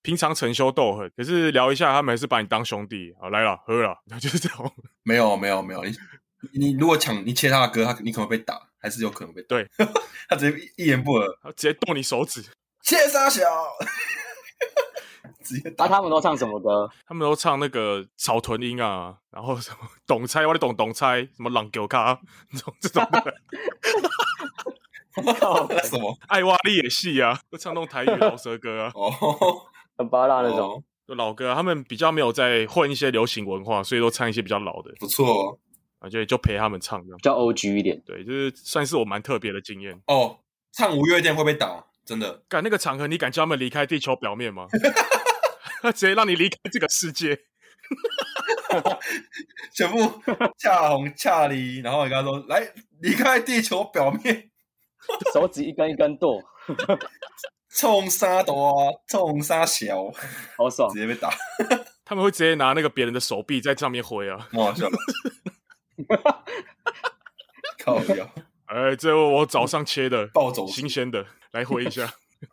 [0.00, 3.14] 平常成修斗狠，可是聊一下，他们还是把你当兄弟。
[3.20, 4.72] 好，来了，喝了， 就是这种。
[5.02, 5.84] 没有，没有，没有。
[5.84, 5.92] 你
[6.54, 9.48] 你如果抢你切他的歌，他你可能会被打，还是有可能被打。
[9.48, 9.68] 对，
[10.26, 12.42] 他直接一言不合，他直接剁你手指。
[12.82, 13.42] 切杀小，
[15.48, 15.86] 直接打。
[15.86, 16.88] 啊，他们都唱什么歌？
[17.06, 22.20] 他们都唱那个草屯音啊，然后什么懂猜，我得懂懂猜，什么朗狗卡，
[22.52, 23.34] 这种这种的。
[25.84, 26.16] 什么？
[26.28, 28.92] 爱挖力也戏啊，都唱那种台语饶舌歌啊。
[28.94, 29.10] 哦，
[29.98, 30.84] 很巴拉那种。
[31.08, 34.92] 就老歌，他们比较没有在混一些流行文化，所以都唱一些比较老的。
[35.00, 35.58] 不错，
[35.98, 38.00] 啊，就就陪他们唱，这样比较 O G 一点。
[38.04, 40.00] 对，就是算是我蛮特别的经验。
[40.06, 40.38] 哦，
[40.72, 42.42] 唱五月天会被打，真的。
[42.46, 44.66] 敢那个场合，你敢叫他们离开地球表面吗？
[45.82, 47.38] 他直接让你离开这个世界，
[49.74, 50.22] 全部
[50.58, 54.50] 恰红恰离，然后你跟他说：“来，离开地球表面。”
[55.32, 56.42] 手指一根一根剁。
[57.70, 60.10] 冲杀多，冲沙小，
[60.56, 60.92] 好爽！
[60.92, 61.30] 直接被打，
[62.04, 64.88] 他们会直接拿那个别人的手臂在上面挥啊，哇，笑，
[67.78, 68.28] 靠掉！
[68.66, 72.12] 哎，这我早上切的，暴走新鲜的，来挥一下。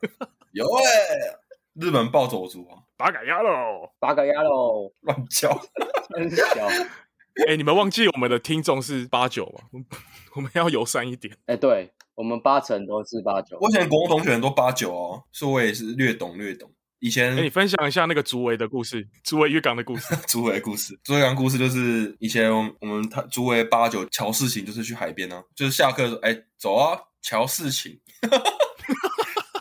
[0.52, 0.84] 有哎，
[1.80, 5.50] 日本暴走族啊，八嘎呀喽，八嘎呀喽，乱叫，
[6.16, 6.68] 真小。
[7.48, 9.82] 哎，你们忘记我们的听众是八九吗？
[10.36, 11.36] 我们要友善一点。
[11.48, 11.92] 哎，对。
[12.16, 16.72] 我们八成都是八九，我以前国中同学很多八九哦，所以我也是略懂略懂。
[17.00, 20.16] 以前，哎，你分享一下那个竹围的故事，竹围渔港的故事。
[20.26, 28.00] 竹围故事，竹围港故事就是以前我们他竹围八九乔事情，就是去海边啊，就是下课说，哎，走啊，乔事情，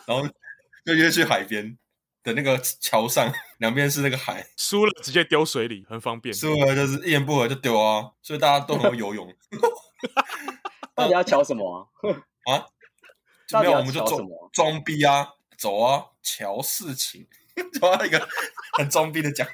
[0.07, 0.25] 然后
[0.85, 1.77] 就约去海边
[2.25, 6.33] 的那个桥上，两边是那个海，输了直接丢水里，很方便。
[6.33, 9.31] 输了就是一言不合就丢啊，所以大家都很会游泳。
[10.95, 11.85] 到底要桥什么啊？
[12.51, 12.65] 啊？
[13.61, 14.19] 没有，我们就装
[14.51, 17.27] 装逼啊，走啊，乔事情，
[17.79, 18.27] 抓一个
[18.73, 19.47] 很装逼的讲，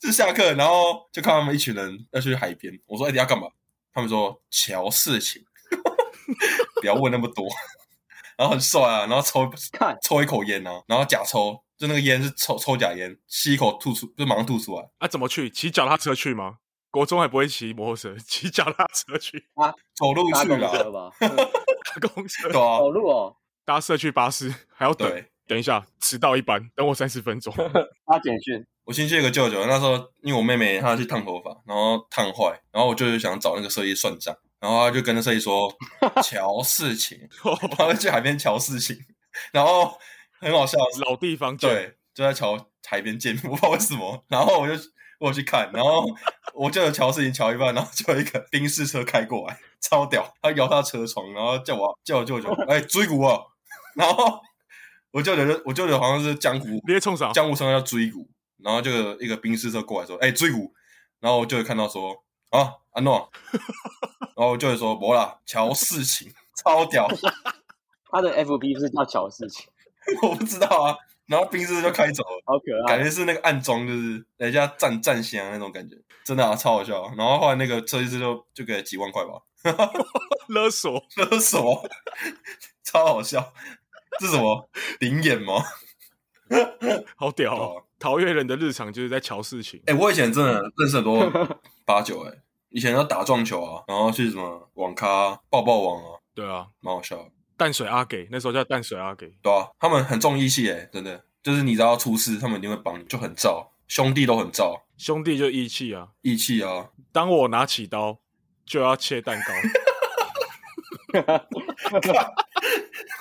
[0.00, 2.72] 就下课，然后就看他们一群人要去海边。
[2.86, 3.46] 我说：“哎，你要干嘛？”
[3.92, 5.44] 他们说：“乔事情。”
[6.80, 7.46] 不要问那么多。
[8.36, 14.88] 然后很帅啊，然后抽 看抽一口烟啊，然后假抽，就那个烟是抽抽假烟，吸一口吐出，就马上吐出来。
[14.98, 15.48] 啊，怎么去？
[15.50, 16.56] 骑脚踏车去吗？
[16.90, 19.74] 国中还不会骑摩托车，骑脚踏车去啊？
[19.96, 21.12] 走路去了。
[21.20, 27.52] 搭公车， 对啊，走路哦，搭社区巴士还要等，等一下迟到一班，等我三十分钟。
[28.06, 35.72] 发简讯，我亲戚有个舅舅，那时候因为我妹妹她去烫头发，然后烫坏，然后我舅舅想找那个设计算账，然后他就跟那设计说
[36.22, 37.18] 乔事情，
[37.78, 38.96] 然后去海边乔事情，
[39.52, 39.98] 然后
[40.40, 44.74] 很好笑，老地方对，就在桥海边见，我 不知道为什么，然后我就
[45.18, 46.04] 我去看，然后
[46.54, 49.58] 我舅舅乔事情乔一半，然后就有一个宾士车开过来。
[49.80, 50.34] 超屌！
[50.40, 53.38] 他摇他车窗，然后叫我叫我舅舅，哎、欸，追骨啊！
[53.94, 54.40] 然后
[55.10, 57.30] 我舅舅就我舅舅好像是江湖，别冲上？
[57.34, 58.26] 江湖上叫追骨，
[58.62, 58.90] 然后就
[59.20, 60.72] 一个宾士车过来说，哎、欸，追骨！
[61.20, 63.30] 然后我舅舅看到说，啊，安诺，
[64.18, 67.06] 然后我舅舅说，博啦，乔事情，超屌！
[68.10, 69.66] 他的 FB 是叫乔事情，
[70.22, 70.96] 我不知道啊。
[71.26, 77.10] 然后宾士就开走了，好可爱，感觉是那个暗中，就是人家站站香那种感觉，真的啊，超好笑。
[77.16, 79.40] 然后后来那个设计师就就给了几万块吧。
[80.48, 81.88] 勒索勒索，
[82.84, 83.54] 超好笑！
[84.20, 84.68] 这是什么
[85.00, 85.54] 灵眼吗？
[87.16, 87.82] 好屌、哦！
[87.98, 89.80] 桃园人的日常就是在乔事情。
[89.86, 92.32] 哎、欸，我以前真的认识很多八九哎，
[92.74, 97.30] 以前要打撞球啊，然后去什么网咖、抱抱网啊，对啊，蛮好笑。
[97.56, 106.90] 淡水阿给那时候叫淡水阿给，对啊，他们很重义气诶，真的，就是你只要出事，他们一定会帮你，就很燥，兄弟都很燥，兄弟就义气啊，义气啊。
[107.12, 108.18] 当我拿起刀。
[108.66, 109.52] 就要切蛋糕，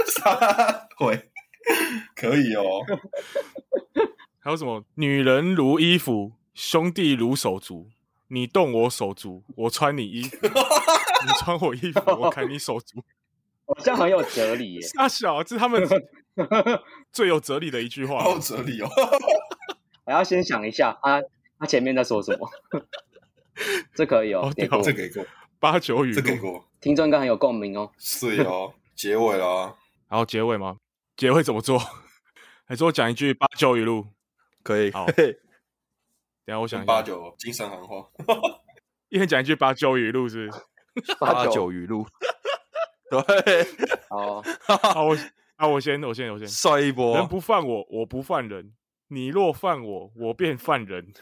[0.08, 1.30] 啥会
[2.16, 2.80] 可以哦？
[4.40, 4.86] 还有什么？
[4.94, 7.90] 女人如衣服，兄弟如手足。
[8.34, 13.00] 你动我手足，我穿你衣服； 你穿我衣服，我砍你手足。
[13.68, 14.82] 好像很有哲理耶！
[14.96, 15.88] 大小，这是他们
[17.14, 18.24] 最有哲理的一句话。
[18.24, 18.90] 好有哲理哦！
[20.06, 21.22] 我要先想一下，他
[21.60, 22.50] 他前面在说什么？
[23.94, 25.24] 这可以哦，给过，这给过
[25.60, 27.92] 八九语录，这给过，听众应该很有共鸣哦。
[28.00, 29.76] 是哦，结尾啦，
[30.10, 30.78] 然后结尾吗？
[31.16, 31.80] 结尾怎么做？
[32.66, 34.08] 还是我讲一句八九语录？
[34.64, 34.92] 可以。
[34.92, 35.06] 好，
[36.46, 38.06] 等下我想八九精神喊话，
[39.10, 40.50] 一人讲一句八九语录是，
[41.06, 41.16] 是？
[41.20, 41.72] 八九。
[41.72, 42.06] 语录，
[43.10, 43.66] 对，
[44.10, 44.42] 好，
[44.78, 45.18] 好，我
[45.56, 47.16] 啊，我先，我先，我先，帅一波。
[47.16, 48.72] 人不犯我，我不犯人；
[49.08, 51.14] 你若犯我，我便犯人。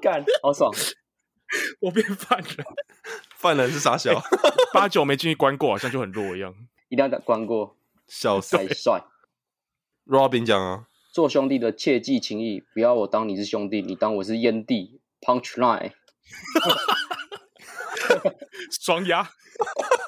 [0.00, 0.70] 干，好爽！
[1.80, 2.66] 我变犯人，
[3.36, 4.22] 犯人是傻小，欸、
[4.72, 6.54] 八九没进去关过，好像就很弱一样。
[6.88, 9.02] 一定要关过，笑死，帅。
[10.06, 15.00] Robin 讲啊，做兄弟的切记情谊，不要我当你是兄弟，你当我是烟蒂。
[15.22, 15.92] Punchline，
[18.80, 19.30] 双压，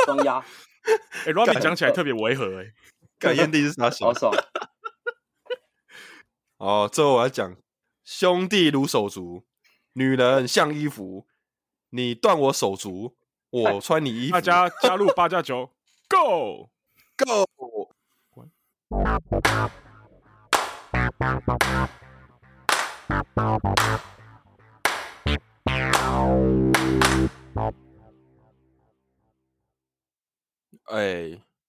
[0.06, 0.38] 双压。
[0.38, 2.72] 哎、欸、，Robin 讲起来特别违和、欸，哎，
[3.18, 4.34] 干烟蒂是啥小，好爽。
[6.56, 7.58] 哦，最后我要讲，
[8.06, 9.44] 兄弟如手足。
[9.92, 11.26] 女人像衣服，
[11.90, 13.14] 你断我手足，
[13.50, 14.32] 我穿你衣服。
[14.32, 15.70] 大家加入八加九，
[16.08, 16.70] Go
[17.18, 17.50] Go！
[21.22, 21.38] 哎，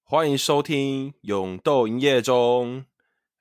[0.04, 2.82] 欢迎收听《勇斗营业中》。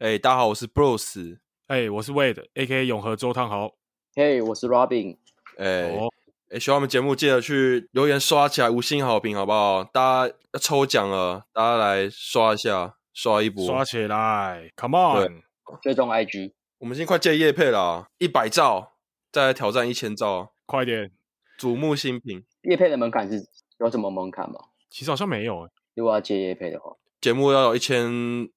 [0.00, 1.38] 哎，大家好，我是 Bruce。
[1.68, 2.84] 哎，我是 Wade，A.K.A.
[2.84, 3.72] 永和周汤豪。
[4.14, 5.16] 嘿，hey, 我是 Robin。
[5.56, 6.12] 哎、欸，哎、oh.
[6.50, 9.82] 欸，喜欢我们节目，记得去留言刷起来，五星好评，好不好？
[9.84, 15.42] 大家要抽奖了，大家来刷一下，刷一波，刷起来，Come on！
[15.80, 18.92] 追踪 IG，我们已经快接业配了，一百兆，
[19.30, 21.12] 再来挑战一千兆，快点！
[21.58, 24.56] 瞩目新品，叶配的门槛是有什么门槛吗？
[24.90, 25.70] 其实好像没有诶。
[25.94, 28.06] 如果要接叶配的话，节目要有一千，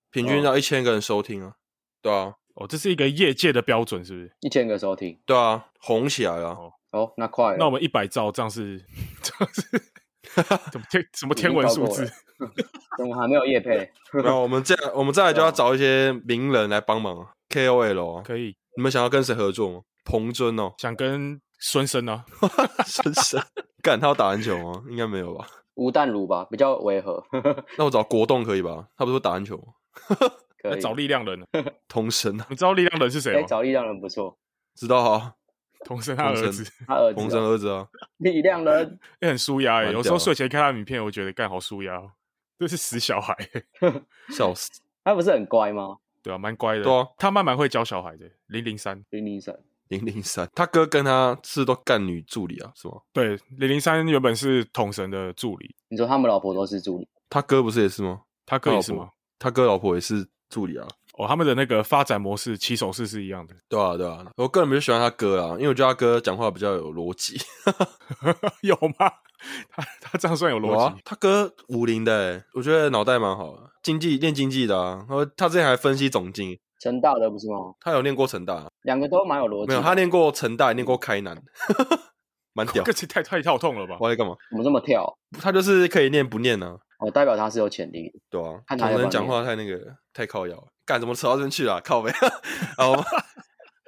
[0.10, 1.54] 平均要一千个人收听啊，oh.
[2.01, 2.34] 对啊。
[2.56, 4.34] 哦，这是一个业界的标准，是不是？
[4.39, 6.51] 一千个收听，对啊，红起来了。
[6.51, 7.58] 哦，哦，那快了。
[7.60, 8.82] 那我们一百兆，这样是，
[9.21, 9.62] 这样是
[10.71, 12.06] 怎么天什么天文数字？
[12.98, 13.89] 怎么还没有夜配？
[14.24, 18.56] 然后我们这样，我们再来就要找一些名人来帮忙，KOL 可以。
[18.76, 19.82] 你们想要跟谁合作吗？
[20.04, 22.26] 彭尊哦，想跟孙生啊，
[22.86, 23.41] 孙生，
[23.82, 24.84] 干他要打篮球吗？
[24.89, 25.48] 应该没有吧？
[25.76, 27.24] 吴淡如吧，比较违和。
[27.78, 28.88] 那我找国栋可以吧？
[28.98, 29.63] 他不是打篮球吗？
[30.62, 31.39] 可以找力量人，
[31.88, 33.48] 童神啊，你知道力量人是谁吗？
[33.48, 34.38] 找力量人不错，
[34.76, 35.34] 知道啊。
[35.86, 37.88] 童生他儿子， 他儿子，童生儿子啊。
[38.17, 42.02] 力量人 也很舒压哎，有时候睡前看他的影片，我觉得干好舒压，
[42.60, 43.38] 这是死小孩，
[44.36, 44.82] 笑死。
[45.04, 45.98] 他不是很乖吗？
[46.24, 46.84] 对啊，蛮乖的。
[46.84, 48.26] 对啊，他慢慢会教小孩的。
[48.48, 49.56] 零零三，零零三，
[49.89, 52.95] 零零三，他哥跟他是都干女助理啊，是吗？
[53.13, 55.76] 对，零零三原本是统神的助理。
[55.89, 57.08] 你说他们老婆都是助理？
[57.30, 58.21] 他哥不是也是吗？
[58.45, 59.10] 他哥也是吗？
[59.38, 60.88] 他哥老婆也是助理啊。
[61.17, 63.56] 哦，他们的那个发展模式、起手式是一样的。
[63.69, 64.25] 对啊，对啊。
[64.36, 67.38] 我个人比较喜欢他哥啊，因为我觉得他哥讲话比较有逻辑。
[68.62, 69.12] 有吗？
[69.69, 70.84] 他他这样算有逻辑？
[70.84, 73.62] 啊、他哥武林的，我觉得脑袋蛮好的。
[73.84, 77.73] 经济练经济的啊，然后他之前还分析总经，成大的不是吗？
[77.80, 79.67] 他有练过成大，两个都蛮有逻辑。
[79.67, 81.38] 没有，他练过成大，也练过开南，
[82.54, 82.84] 蛮屌。
[82.84, 83.97] 这次太太跳痛了吧？
[83.99, 84.34] 我在干嘛？
[84.49, 85.06] 怎么这么跳？
[85.39, 86.75] 他就是可以念不念呢、啊？
[86.99, 88.12] 哦，代表他是有潜力。
[88.29, 89.79] 对啊，看他人讲话太那个，
[90.13, 91.81] 太靠腰，干怎么扯到这边去了？
[91.81, 92.12] 靠北。
[92.77, 92.93] 好，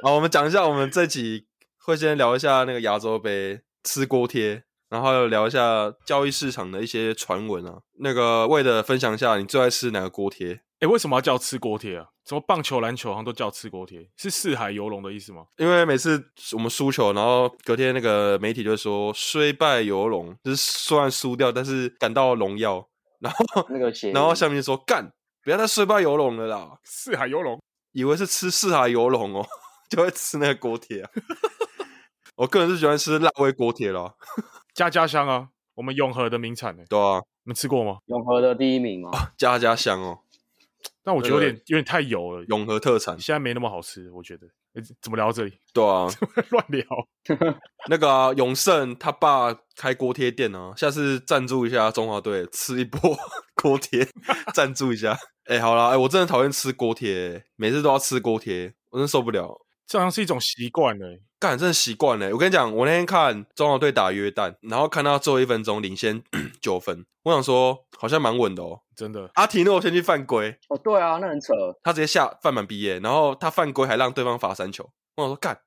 [0.04, 1.48] 好，我们讲一下，我们这集
[1.86, 4.64] 会先聊一下那个亚洲杯吃锅贴。
[4.90, 10.62] 然后聊一下交易市场的一些传闻啊，那个为了分享一下，你最爱吃哪个锅贴？
[10.80, 12.06] 哎，为什么要叫吃锅贴啊？
[12.26, 15.44] 什么棒球、篮球好像都叫吃锅贴，是四海游龙的意思吗？
[15.58, 22.88] 因为每次我们输球，然后隔天那个媒体就会说虽败犹荣，就是虽然输掉，但是感到荣耀。
[23.20, 25.12] 然后那个写，然后下面就说干，
[25.44, 29.46] 不要再虽败犹荣了啦，四海游龙，以为是吃四海游龙哦，
[29.90, 31.10] 就会吃那个锅贴啊。
[32.36, 34.14] 我个人是喜欢吃辣味锅贴啦。
[34.76, 36.84] 家家香啊，我们永和的名产呢。
[36.88, 37.98] 对啊，你们吃过吗？
[38.06, 39.10] 永和的第一名吗？
[39.36, 40.20] 家家香哦，
[41.04, 42.46] 但我觉得有点有点太油了。
[42.46, 44.48] 永和特产现在没那么好吃，我觉得。
[45.02, 45.54] 怎么聊到这里？
[45.74, 46.08] 对啊，
[46.50, 46.84] 乱聊。
[47.90, 53.18] 那个啊，永胜他爸开锅贴店啊，下次赞助一下中华队，吃一波
[53.62, 54.08] 锅贴，
[54.54, 55.18] 赞助一下。
[55.46, 59.62] 哎，好啦，哎，我真的讨厌吃锅贴，每次都要吃锅贴，我真受不了。
[59.86, 61.06] 这好像是一种习惯呢。
[61.40, 62.32] 干，真的习惯了。
[62.32, 66.22] 我跟你讲，我那天看中华队打约旦，然后看到最后一分钟领先
[66.60, 69.30] 九分，我想说好像蛮稳的哦，真的。
[69.36, 74.90] 阿提诺先去犯规，哦，对啊，那很扯，他直接下犯满毕业，然后他犯规还让对方罚三球。
[75.16, 75.60] 我想说干，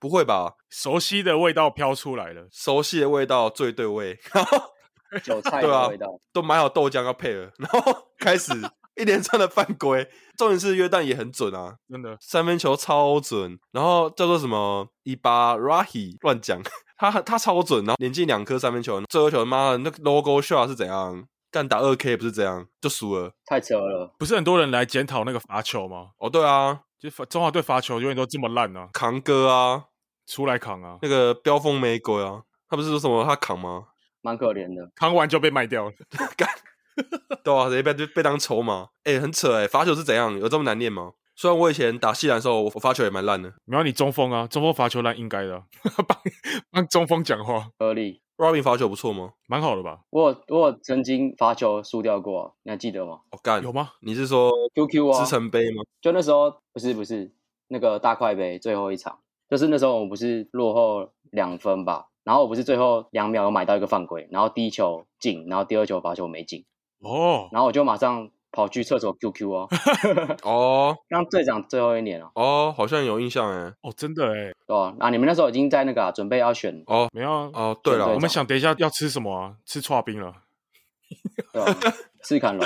[0.00, 0.54] 不会吧？
[0.70, 4.58] 熟悉的味道飘出来了，熟悉的味道最对味，然后
[5.22, 8.52] 韭菜的味道，对啊，都买好豆浆要配了，然后开始。
[8.96, 16.60] 一连串的犯规，重点是约旦也很准啊， 真的三分球超准，然后叫做什么伊巴拉希乱讲，
[16.98, 21.24] 他他超准，然后连进两颗三分球，最后球他妈的那个 logo shot 是怎样？
[21.50, 24.14] 干打二 K 不是这样就输了，太扯了。
[24.18, 26.10] 不是很多人来检讨那个罚球吗？
[26.18, 29.84] 哦，对啊，就中华队罚球永远都这么烂啊，扛哥啊，
[30.26, 33.88] 出来扛啊，那个飙风玫瑰啊，他不是说什么他扛吗？
[34.22, 35.92] 蛮可怜的，扛完就被卖掉了，
[36.36, 36.48] 干。
[37.42, 40.38] 对啊，直接被被当筹码，哎、欸，很扯哎、欸，罚球是怎样？
[40.38, 41.12] 有这么难念吗？
[41.36, 43.50] 虽然我以前打西篮的时候，我罚球也蛮烂的。
[43.64, 45.62] 没有你中锋啊，中锋罚球烂应该的、啊，
[46.06, 46.18] 帮
[46.70, 48.20] 帮中锋讲话合理。
[48.40, 49.34] Robin 罚球不错吗？
[49.46, 50.00] 蛮好的吧？
[50.08, 53.20] 我有我有曾经罚球输掉过、啊，你还记得吗？
[53.32, 53.90] 我干、哦、有吗？
[54.00, 55.22] 你是说 QQ 啊？
[55.22, 55.82] 支撑杯吗？
[56.00, 57.30] 就那时候不是不是
[57.68, 59.18] 那个大块杯最后一场，
[59.50, 62.06] 就是那时候我们不是落后两分吧？
[62.24, 66.64] 然后我不是最后两秒有买到一个犯规，然后第一球进，然后第二球罚球没进。
[67.00, 69.68] 哦，然后我就马上跑去厕所 QQ 哦，
[70.42, 79.54] 哦，当队长最后一年哦，哦，好像有印象哎，哦，真的哎，哦啊，那你们那时候已经在那个、啊、准备要选哦，没有啊，哦，对了，我们想等一下要吃什么啊？
[79.64, 80.34] 吃串冰了，
[81.52, 81.76] 对吧？
[82.22, 82.64] 赤崁楼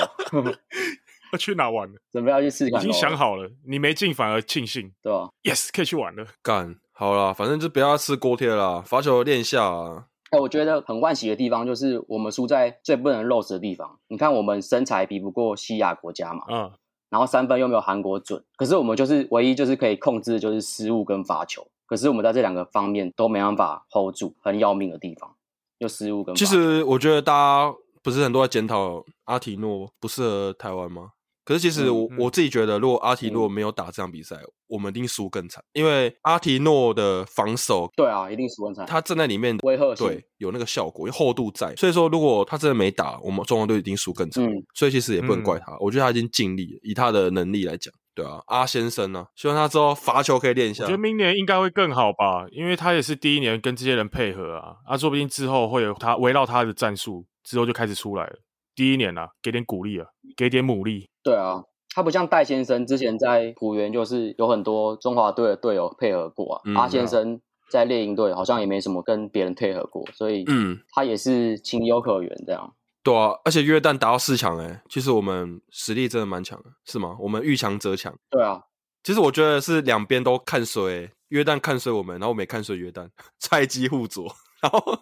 [1.33, 1.99] 要去哪玩了？
[2.13, 10.07] 准备要去赤崁楼，已经想好了，你没进反而庆幸，对吧？Yes，可以去玩了，干好了，反正就不要吃锅贴了，罚球练一下啊。
[10.41, 13.99] 我觉得很惋惜的地方就是我们输在最不能 lose 的地方。
[14.09, 16.73] 你看，我们身材比不过西亚国家嘛，嗯，
[17.11, 21.67] 然后三分又没有韩国准，可是我们就是唯一就是可以控制的就是失误跟罚球。
[21.87, 25.35] 可是我们在这两个方面都没办法 hold 住，很要命的地方，
[25.79, 26.45] 就失误跟罚球。
[26.45, 31.11] 其实我觉得大家不是很多在检讨阿提诺不适合台湾吗？
[31.45, 35.63] 可是其实我、嗯、我自己觉得，如果阿提诺没有打这场比赛，嗯、我们一定输更惨。
[35.75, 38.87] 因为阿提诺的防守，对啊，一定输更惨。
[38.87, 41.75] 他站在里面，威吓对，有那个效果，有厚度在。
[41.77, 44.43] 所以说，如果他真的没打，我们中国队一定输更惨。
[44.43, 45.73] 嗯，所以其实也不能怪他。
[45.73, 50.85] 嗯、我觉得他已经尽力了，以他的能力来讲，对啊，阿先生呢、啊，希望他之后罚球可以练一下。
[50.85, 58.37] 我觉得明年应该会更好吧，因为他也是第一年跟这些人配合啊，啊，说不定之后会有他围绕他的战术之后就开始出来了。
[58.75, 61.07] 第一年啊，给点鼓励啊，给点牡蛎。
[61.25, 61.65] 对啊，
[61.95, 66.63] 他不像戴先生之前在浦原，就是有很多中华队的队友配合过啊。
[66.67, 72.75] 嗯、阿先生在猎鹰队好像也没什么跟别人配合过，所以嗯，他也是情有可原这样。
[73.03, 77.17] 对啊，而且约旦打到四强哎，其实我们实力真的蛮强的，是吗？
[77.21, 78.15] 我们遇强则强。
[78.31, 78.63] 对啊，
[79.03, 83.09] 其实我觉得是两边都看衰，约旦看衰我们，然后我们也看衰约旦，
[83.41, 84.35] 菜鸡互啄。
[84.65, 84.99] 然后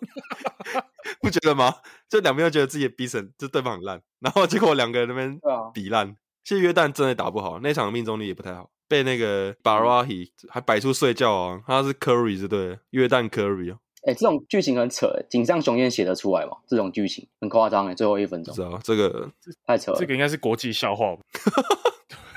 [1.21, 1.77] 不觉得吗？
[2.09, 5.39] 就两边都觉得自己的比神，就对方很烂，然后结果两个人那边
[5.73, 6.17] 比烂。
[6.45, 13.79] 其实约旦真的打不好，那场命中率也不太好，被那个 Barahi 还摆出睡觉啊，他是 Curry 是对，约旦 Curry 哦。
[14.05, 16.57] 哎，这种剧情很扯，井上雄彦写得出来吗？
[16.67, 18.53] 这种剧情很夸张哎，最后一分钟。
[18.53, 19.31] 知道这个
[19.65, 21.23] 太扯了，这个应该是国际笑话吧？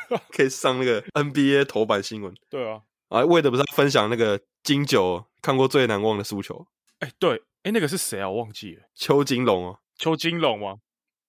[0.30, 2.32] 可以上那个 NBA 头版新闻。
[2.48, 6.68] 对啊，啊，为的不是分享那个金九看过最难忘的输球。
[7.00, 8.30] 哎，对，哎，那个是谁啊？
[8.30, 10.76] 我忘记了，邱金龙哦，邱金龙吗？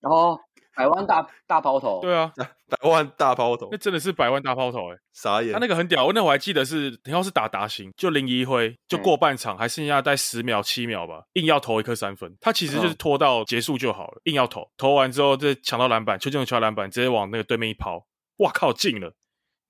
[0.00, 0.38] 然后
[0.76, 2.30] 百万大大抛投，对啊，
[2.68, 5.54] 百万大抛投，那真的是百万大抛投，哎，傻眼。
[5.54, 18.06] 他那个很屌，我那我还记得是，然后是打达兴，就林宜辉，就过半场还剩下在十秒七秒吧，硬要投一颗三分，他其实就是拖到结束就好了，硬要投，投完之后再抢到篮板，邱金龙抢篮板，直接往那个对面一抛，
[18.40, 19.14] 哇靠，进了，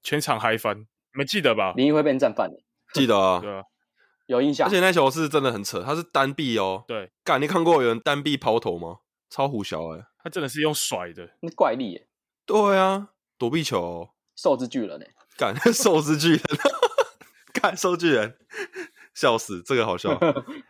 [0.02, 1.74] 全场嗨翻，你们记得吧？
[1.76, 2.60] 林宜辉变战犯了，
[2.92, 3.62] 记得啊，对啊。
[4.26, 6.84] 有印象，而且那球是真的很扯，他是单臂哦。
[6.86, 8.98] 对，干，你看过有人单臂抛投吗？
[9.30, 12.08] 超虎小哎、欸，他真的是用甩的，那怪力耶。
[12.44, 15.06] 对啊，躲避球、哦，兽之巨人哎，
[15.36, 16.42] 干， 兽之巨人，
[17.52, 18.36] 干兽巨人，
[19.14, 20.16] 笑死，这个好笑。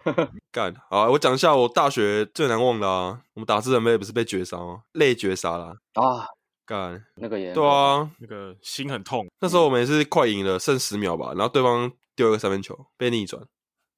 [0.51, 4.85] 干，好，我讲一下我大学最难忘的啊，我们打字人杯不是被绝杀吗？
[4.93, 6.29] 累绝杀啦啊，
[6.65, 9.27] 干，那个也对啊，那个心很痛。
[9.41, 11.93] 那时候我们也是快赢了，剩十秒吧，然后对方。
[12.17, 13.43] 丢一个三分球被逆转，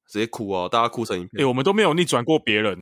[0.07, 1.29] 直接哭哦，大家哭成一片。
[1.37, 2.79] 哎、欸，我们都没有逆转过别人，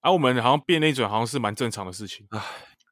[0.00, 2.26] 啊，我们好像变逆转好像是蛮正常的事情。
[2.30, 2.42] 唉，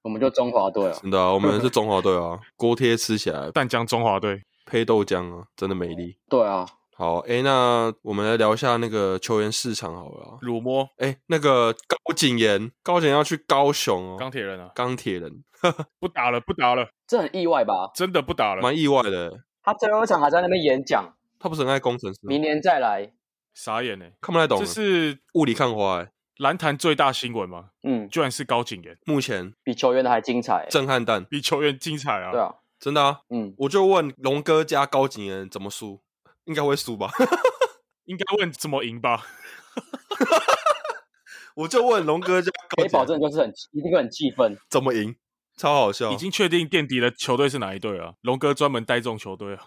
[0.02, 6.16] 我们就中华队啊，真的啊，我们是中华队啊，锅贴吃起来，淡江中华队配豆浆啊，真的美丽。
[6.30, 6.64] 对啊，
[6.96, 10.38] 好，哎、欸，那我们来聊一下那个球员市场好了。
[10.40, 15.42] 辱摸，哎、欸，那个高景言，高景言要去高雄哦，钢铁人啊，钢铁人，
[15.98, 17.90] 不打了，不打了，这很意外吧？
[17.94, 19.40] 真的不打了，蛮意外的。
[19.62, 21.14] 他最后一场还在那边演讲。
[21.38, 23.12] 他不是很爱工程师，明年再来，
[23.54, 24.58] 傻眼呢，看不太懂。
[24.58, 27.70] 这是雾里看花，哎，篮坛最大新闻吗？
[27.82, 32.30] 嗯，居然是高景言，目前比球员的还精彩，震撼弹，比球员精彩啊！
[32.32, 36.00] 对啊，真的啊，嗯，我就问龙哥加高景言怎么输，
[36.44, 37.10] 应该会输吧？
[38.06, 39.26] 应该问怎么赢吧？
[41.54, 45.16] 我就问龙哥加高，可以保证就是很一定会很气愤，怎么赢？
[45.56, 48.14] 超好笑，已经确定垫底的球队是哪一队啊？
[48.20, 49.64] 龙哥专门带这种球队啊。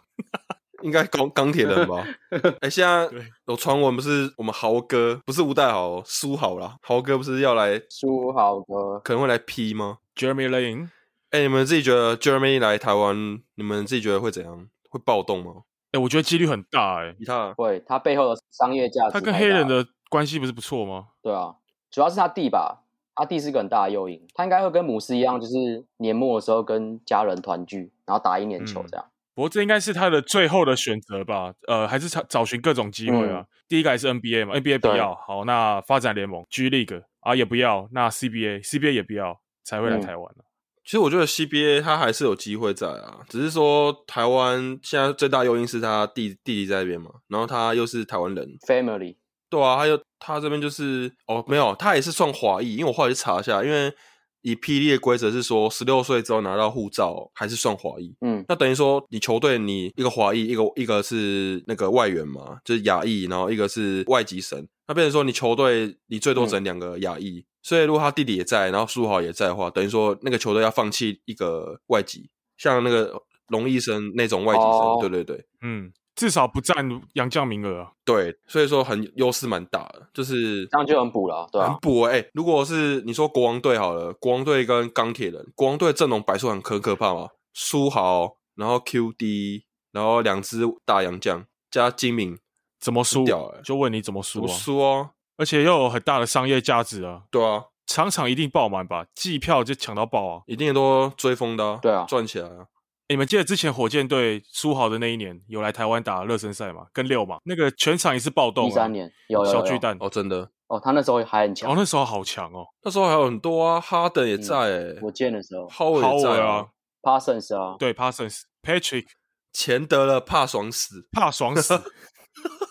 [0.82, 2.06] 应该钢钢铁人吧？
[2.32, 3.10] 哎、欸，现在
[3.48, 6.78] 有传闻不是我们豪哥，不是吴代豪，苏豪啦。
[6.82, 7.82] 豪哥不是要来？
[7.90, 10.86] 苏豪哥可能会来 P 吗？Jeremy Lin，
[11.32, 14.68] 哎、欸，你们自己觉得 Jeremy 来台湾，你们自己觉得会怎样？
[14.90, 15.64] 会暴动吗？
[15.92, 17.10] 哎、欸，我觉得几率很大、欸。
[17.10, 19.12] 哎，他会，他背后的商业价值。
[19.12, 21.08] 他跟黑人的关系不是不错吗？
[21.22, 21.56] 对啊，
[21.90, 22.84] 主要是他弟吧，
[23.16, 24.26] 他弟是个很大的诱因。
[24.34, 29.06] 他应该会跟姆斯一样，就是年末的时候跟家人团聚，然后打一年球这样。
[29.06, 31.54] 嗯不过这应该是他的最后的选择吧？
[31.68, 33.40] 呃，还是找找寻各种机会啊。
[33.40, 40.52] 嗯、第一个还是 NBA 嘛，NBA 不要，好，那发展联盟 G League 啊也不要，那 CBA，CBA 也不要，才会来台湾、啊嗯、
[40.84, 49.16] 其实我觉得 CBA 他还是有机会在啊，只是说台湾现在最大诱因是他弟弟弟在那边嘛，然后他又是台湾人，Family，
[49.50, 53.94] 对啊，他又他这边就是哦没有，他也是算华裔，因为我后来去查一下，因为。
[54.42, 58.16] 以霹雳的规则是说，十六岁之后拿到护照还是算华裔。
[58.22, 64.68] 嗯，那等于说你球队你一个华裔，一个一个是那个外援嘛，就是亚裔，然后一个是外籍生。
[64.88, 73.14] 那变成说你球队你最多整两个亚裔，嗯，所以如果他弟弟也在，然后书豪也在的话，等于说那个球队要放弃一个外籍，像那个
[73.48, 75.92] 龙医生那种外籍生，哦，对对对，嗯。
[76.16, 76.76] 至少不占
[77.14, 82.30] 洋将名额啊，对，所以说很优势蛮大的，就是这样就很补了，对啊，很补哎、欸。
[82.34, 92.38] 如果是你说国王队好了，国王队跟钢铁人，国王队阵容摆出很可可怕嘛，书豪，然后 QD，然后两只大洋将加精明，
[92.80, 93.26] 怎么输？
[93.26, 94.48] 欸、就问你怎么输啊？
[94.48, 95.12] 输啊！
[95.38, 102.68] 而且又有很大的商业价值啊，对啊，场场一定爆满吧，季票就抢到爆啊，一定都追风的、啊，对啊，赚起来啊。
[103.12, 106.86] 你们记得之前火箭队输好的那一年有来台湾打热身赛吗？
[106.94, 108.70] 跟六嘛，那个全场也是暴动、啊。
[108.70, 109.60] 第三年有，有，有，有。
[109.60, 109.98] 小巨蛋。
[110.00, 110.50] 哦，真的。
[110.68, 111.70] 哦，他那时候还很强。
[111.70, 116.66] 哦，那时候好强哦，那时候还有很多啊，哈登也在火箭的时候，哈登也在啊
[117.02, 119.08] ，Parsons 啊，对，Parsons，Patrick，
[119.52, 121.78] 钱得了怕爽死，怕爽死，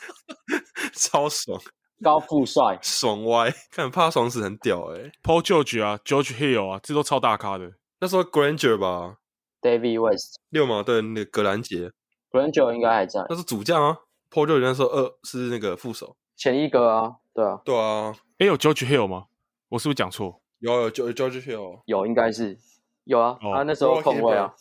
[0.97, 1.61] 超爽，
[2.03, 5.13] 高富帅，爽歪，看怕爽死很屌哎、欸。
[5.23, 7.71] Paul George 啊，George Hill 啊，这都超大咖的。
[8.01, 9.17] 那时候 Granger 吧
[9.61, 11.91] ，David West，六马对那个格兰杰
[12.31, 13.25] ，Granger 应该还在。
[13.29, 13.99] 那是主将啊
[14.31, 18.15] ，Paul George 那时候二是那个副手，前一个啊，对啊，对啊。
[18.39, 19.27] 哎，有 George Hill 吗？
[19.69, 20.41] 我是不是讲错？
[20.59, 22.59] 有有 George Hill，有应该是
[23.05, 24.55] 有啊，他那时候控卫啊，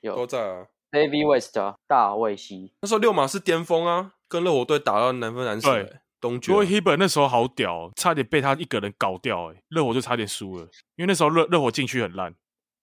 [0.00, 0.66] 有都在啊。
[0.90, 5.72] David West 啊，大卫西，那时候六马是巅峰啊，跟热火队打到难分难舍。
[5.72, 6.52] 对，东决。
[6.52, 10.62] Roy Hibbert 那时候好屌，差点被他一个人搞掉，哎，热火就差点输了，
[10.94, 12.32] 因为那时候热热火禁区很烂。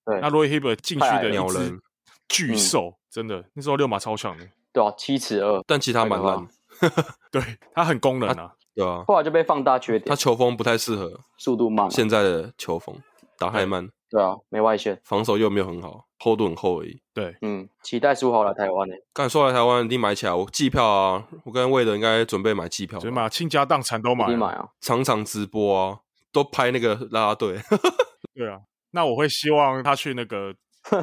[0.06, 1.80] 对，那 Roy Hibbert 进去的鸟人
[2.28, 4.48] 巨兽，真的，那时候六马超强的。
[4.74, 6.48] 对啊，七尺二，但其他蛮烂。
[7.32, 7.42] 对
[7.74, 12.96] 他很功能啊，对啊，后来就被放大缺点，他球风不太适合，速度慢，现在的球风
[13.38, 13.90] 打太慢。
[14.10, 17.02] 对啊，没外线，防守又没有很好，厚度很厚而已。
[17.14, 18.96] 对，嗯，期待苏豪来台湾呢。
[19.14, 26.00] 刚才说来台湾一定买起来，我机票啊，我跟魏德应该准备买机票，准备买倾家荡产都买，买啊，场场直播啊，
[26.34, 27.58] 都拍那个啦啦队。
[28.34, 28.60] 对啊，
[28.92, 30.54] 那我会希望他去那个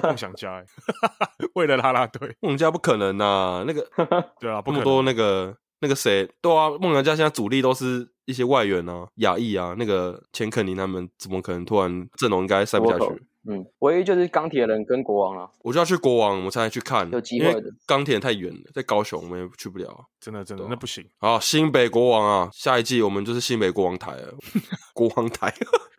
[0.03, 0.63] 梦想家，
[1.55, 3.87] 为了啦啦队，梦想家不可能呐，那个
[4.41, 13.05] 对啊，那么多那个那个谁，对啊，梦想家现在主力都是一些外援啊，亚裔啊，那个钱肯尼他们怎么可能突然阵容应该塞不下去？
[13.51, 15.49] 嗯，唯一就是钢铁人跟国王啊。
[15.63, 17.09] 我就要去国王，我才能去看。
[17.11, 17.71] 有机会的。
[17.87, 19.89] 钢铁人太远了，在高雄，我们也去不了。
[20.21, 21.03] 真的，真的，那不行。
[21.19, 24.35] 好，新北国王啊，下一季我们就是新北国王台了。
[24.93, 25.55] 国王台，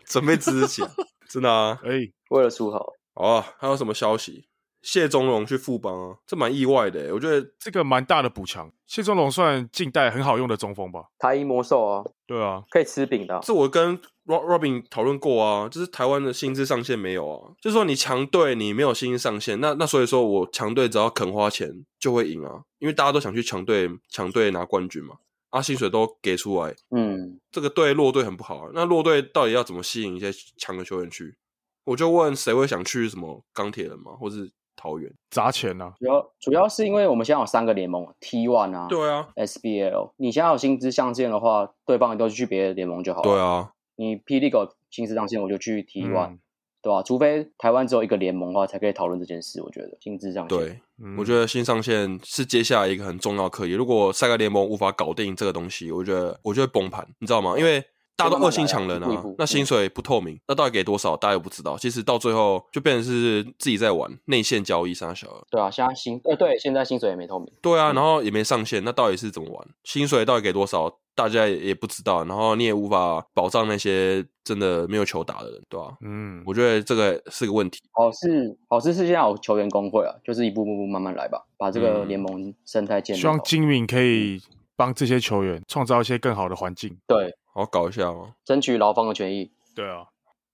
[0.06, 0.90] 准备支持起来，
[1.32, 1.80] 真的啊。
[1.84, 1.92] 哎，
[2.30, 2.86] 为了书豪。
[3.14, 4.48] 好啊，还有什么消息？
[4.82, 7.14] 谢宗龙去富邦啊，这蛮意外的。
[7.14, 8.72] 我觉得这个蛮大的补强。
[8.88, 11.04] 谢宗龙算近代很好用的中锋吧？
[11.20, 13.38] 台一魔兽啊，对啊，可以吃饼的。
[13.44, 21.70] 这我跟 Robin 讨论过啊，就是台湾的薪资上限没有啊，就是说你强队你没有薪资上限，那那所以说我强队只要肯花钱
[22.00, 25.16] 就会赢啊，因为大家都想去强队强队拿冠军嘛，
[25.50, 28.70] 啊薪水都给出来，嗯，这个对弱队很不好啊。
[28.74, 31.38] 那弱队到底要怎么吸引一些强的球员去？
[31.86, 34.52] 我就问谁会想去什么钢铁人吗，或是？
[34.82, 43.24] 桃园砸钱呐、啊，主要主要是因为我们现在有三个联盟，T One 啊，对啊，SBL，你现在有薪资上限的话，对方都去别的联盟就好了。
[43.24, 46.40] 对啊，你 P League 有薪资上限，我就去 T One，、嗯、
[46.82, 47.04] 对吧、啊？
[47.04, 49.62] 除非台湾只有一个联盟的话，才可以讨论这件事。
[49.62, 53.74] 我觉得薪资上限，对，嗯、我觉得新上线是接下来一个很重要的课题。
[53.74, 57.56] 如果三个联盟无法搞定这个东西，我觉得我就会崩盘，你知道吗？
[57.58, 57.84] 因为
[58.16, 61.78] 大家都恶性抢人啊，啊，那薪水不透明，那到底给多少，大家又不知道。
[61.78, 65.28] 其实到最后就变成是自己在玩内线交易，杀小。
[65.50, 67.50] 对啊，现在薪呃对，现在薪水也没透明。
[67.62, 69.68] 对啊，然后也没上限，那到底是怎么玩？
[69.86, 72.24] 薪水到底给多少，大家也不知道。
[72.24, 75.98] 然后你也无法保障那些真的没有球打的人，对吧、啊？
[76.00, 77.82] 嗯，我觉得这个是个问题。
[77.92, 83.22] 好是好事是现在有球员工会啊，就是一步步步慢慢来吧，把这个联盟生态建立、嗯。
[83.22, 84.42] 希望金敏可以
[84.78, 86.98] 帮这些球员创造一些更好的环境。
[87.06, 87.36] 对。
[87.52, 89.52] 好搞一下哦，争取劳方的权益。
[89.76, 90.06] 对啊，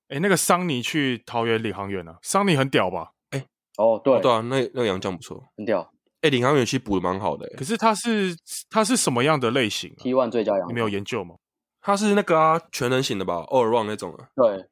[0.07, 3.11] 哎、欸，那个桑尼去桃园领航员啊，桑尼很屌吧？
[3.29, 3.45] 哎、欸，
[3.77, 5.91] 哦，对，哦对啊，那那个杨将不错，很屌。
[6.25, 8.35] 哎、欸，领航员其实补的蛮好的，可是他是
[8.67, 11.35] 他是什么样的类型、啊、？T1 最佳洋，你没有研究吗？
[11.81, 14.27] 他是那个啊，全能型的吧，all around 那种啊。
[14.35, 14.65] 对，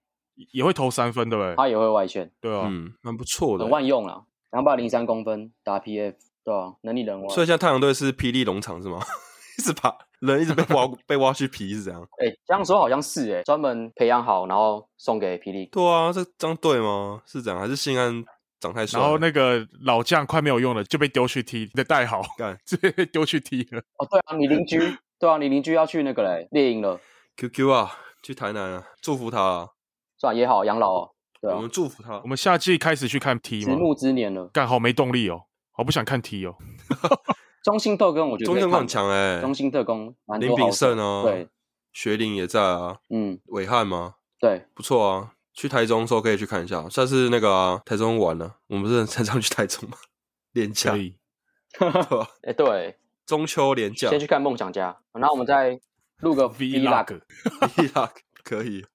[0.52, 1.56] 也会投三分，对不对？
[1.56, 7.30] 他也会外线，对啊，嗯，蛮不错的，很万用啊，两百零三公分打 PF，对啊，能力人物。
[7.30, 9.00] 所以现在太阳队是霹雳农场是吗？
[9.60, 12.02] 一直把人一直被挖 被挖去皮是这样？
[12.18, 15.68] 哎、欸，这样说好像是哎、欸，专门培养好，然后送给霹雳。
[15.68, 17.22] 对啊，这这样对吗？
[17.28, 18.26] 是这样还是新安
[18.64, 19.00] 长太帅？
[19.00, 23.80] 然后那个老将快没有用了，就被丢去踢的代号，干 直接被丢去踢了。
[23.98, 24.80] 哦，对啊，你邻居，
[25.20, 27.00] 对啊，你邻居要去那个嘞猎鹰了。
[27.36, 27.92] QQ 啊，
[28.22, 29.70] 去台南啊，祝福他啊，
[30.18, 31.10] 算也好养老哦。
[31.42, 32.20] 对啊，我们祝福他。
[32.22, 33.74] 我们夏季开始去看 T 吗？
[33.74, 35.42] 迟暮之年了，干好没动力哦，
[35.72, 36.56] 好不想看 T 哦。
[37.64, 41.48] 中心特工我觉得中心特工很强哎，中心特工林炳胜哦，对，
[41.94, 44.16] 学林也在啊，嗯，伟汉吗？
[44.40, 49.98] 对，不错啊，去台中的时候可以去看一下，下次那个、啊、台中玩了，我们不是常常去台中吗？
[50.54, 52.28] 连假，对吧？
[52.44, 55.80] 哎，对，中秋连假，先去看梦想家，然后我们再
[56.20, 58.12] 录个 vlog，vlog
[58.44, 58.86] 可以，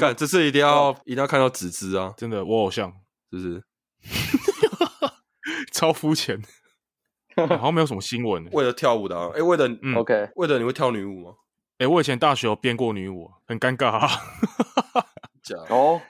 [0.00, 2.92] 看这次一定要一定要看到纸枝啊，真的我偶像，
[3.30, 3.62] 是不是？
[5.72, 6.42] 超肤浅。
[7.36, 8.44] 好像没有什么新闻。
[8.50, 11.34] 为了跳舞的，啊，哎、欸，为了嗯，OK，为了你会跳女舞吗？
[11.74, 14.10] 哎、欸，我以前大学有编过女舞，很尴尬啊。
[15.48, 16.00] 假哦，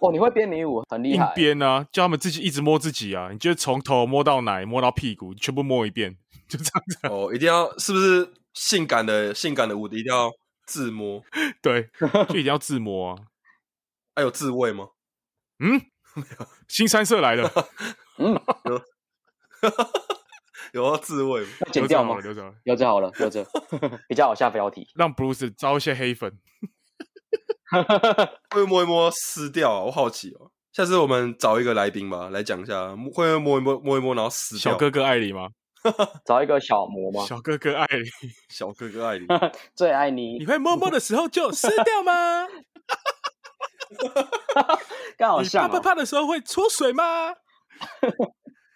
[0.00, 1.32] 哦，你会编迷舞，很厉害。
[1.34, 6.16] 编啊，叫他们自己一直摸自己啊，你就从头摸到奶，摸到屁股，全部摸一遍，
[6.48, 7.08] 就这样子。
[7.08, 10.30] 哦，一定要是不是性感的性感的舞，一定要
[10.66, 11.22] 自摸？
[11.62, 11.90] 对，
[12.28, 13.18] 就一定要自摸啊。
[14.14, 14.88] 还有自慰吗？
[15.60, 15.80] 嗯，
[16.14, 16.46] 没有。
[16.68, 17.50] 新三色来了。
[18.18, 18.40] 嗯。
[20.72, 21.48] 有要自慰吗？
[21.66, 22.18] 要剪掉吗？
[22.20, 23.44] 留着，留着好了，留着
[24.08, 26.38] 比较好下标题，让 Bruce 招一些黑粉。
[28.54, 29.80] 会摸一摸撕掉啊？
[29.84, 30.50] 我好奇哦。
[30.72, 34.72] 下次我们找一个来宾吧，来讲一下，会摸一摸摸一摸，然后撕掉。
[34.72, 35.48] 小哥哥艾里吗？
[36.26, 37.26] 找一个小魔吗？
[37.26, 39.26] 小哥哥爱你，小哥哥爱你
[39.74, 40.38] 最爱你。
[40.38, 42.46] 你会摸摸的时候就撕掉吗？
[45.16, 45.66] 刚好像、哦。
[45.66, 47.34] 你怕怕怕的时候会出水吗？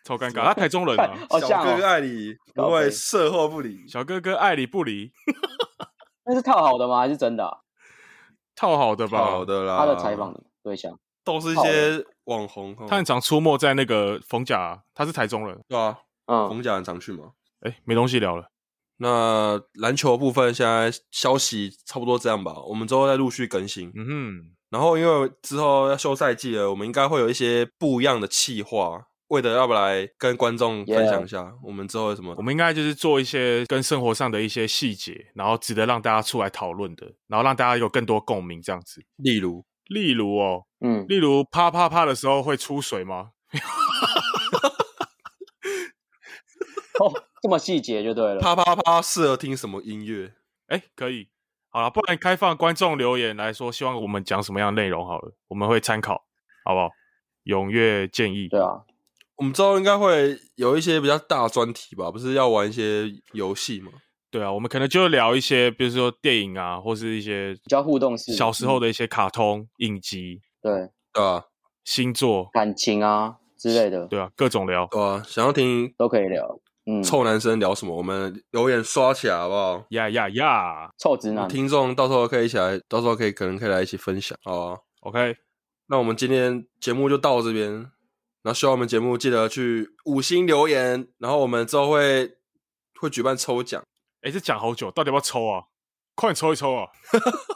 [0.04, 1.14] 超尴尬，他台中人啊。
[1.40, 5.12] 小哥哥爱你不会售后不理，小哥哥爱理不理。
[6.24, 6.98] 那是套好的吗？
[7.00, 7.58] 还是真的、啊？
[8.54, 9.78] 套好的吧，好的啦。
[9.78, 17.32] 他的采访对象都是一些网红，他很常出没在那个逢甲，他是台中人，对啊，嗯，逢甲很常去嘛。
[17.60, 18.48] 哎、欸，没东西聊了。
[18.98, 23.90] 那篮球部分现在消息差不多这样吧，我们之后再陆续更新。
[23.94, 24.54] 嗯哼。
[24.70, 29.06] 然后因为之后要休赛季了，我们应该会有一些不一样的企划。
[29.34, 31.58] 为的要不来跟观众分享一下，yeah.
[31.62, 32.32] 我们之后有什么？
[32.38, 39.04] 我们应该就是做一些跟生活上的一些细节，然后值得让大家出来讨论的，然后让大家有更多共鸣，这样子。
[39.16, 43.32] 例如，例如哦，嗯，例如啪啪啪的时候会出水吗？
[47.00, 47.12] 哦，
[47.42, 48.40] 这么细节就对了。
[48.40, 50.32] 啪啪啪适合听什么音乐？
[50.68, 51.28] 哎，可以，
[51.68, 56.24] 好了，不然开放观众留言来说，希望我们讲什么样的内容好了，我们会参考，
[56.64, 56.90] 好不好？
[57.44, 58.48] 踊跃建议。
[58.48, 58.84] 对啊。
[59.36, 63.90] 我们之后应该会有一些比较大专题吧，不是要玩一些游戏吗？
[64.30, 71.44] 对啊，我们可能就聊一些，比如说电影啊，或是一些比较互动式小时候的一些卡通、嗯、影集，对对啊，
[71.84, 76.60] 星座、感情啊之类的，对啊，各种聊，对啊，想要听都可以聊。
[76.86, 77.96] 嗯，臭男生聊什么？
[77.96, 79.84] 我们留言刷起来好不好？
[79.90, 80.90] 呀呀呀！
[80.98, 84.78] 臭直男听众到时候可以一起来，到时候可以可能可以来一起分享，好啊。
[85.00, 85.34] OK，
[85.86, 87.90] 那我们今天节目就到这边。
[88.44, 92.36] 然后希望我们节目记得去五星留言，然后我们之后会
[93.00, 93.82] 会举办抽奖。
[94.20, 95.64] 哎，这讲好久，到底要不要抽啊？
[96.14, 96.88] 快点抽一抽啊！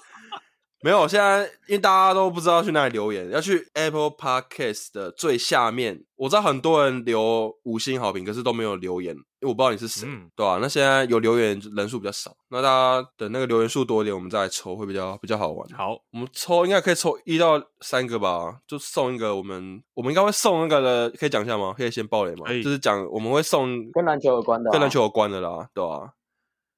[0.81, 6.05] 没有，现在因为大家都不知道去哪里留言，要去 Apple Podcast 的最下面。
[6.15, 10.59] 我知道很多人留五星好评，可是都没有留言，因为我不知道你是谁，嗯、对吧、啊？
[10.63, 15.69] 那现在有留言人数比较少，那大家等那个留言数多一点，我们再来抽会比较比较好玩。
[15.71, 19.35] 好，我们抽应该可以抽一到三个吧，就送一个。
[19.35, 21.75] 我们我们应该会送那个的，可以讲一下吗？
[21.77, 22.47] 可以先爆雷吗？
[22.63, 26.11] 就是讲我们会送跟篮球有关的、啊，跟篮球有关的啦，对吧、啊？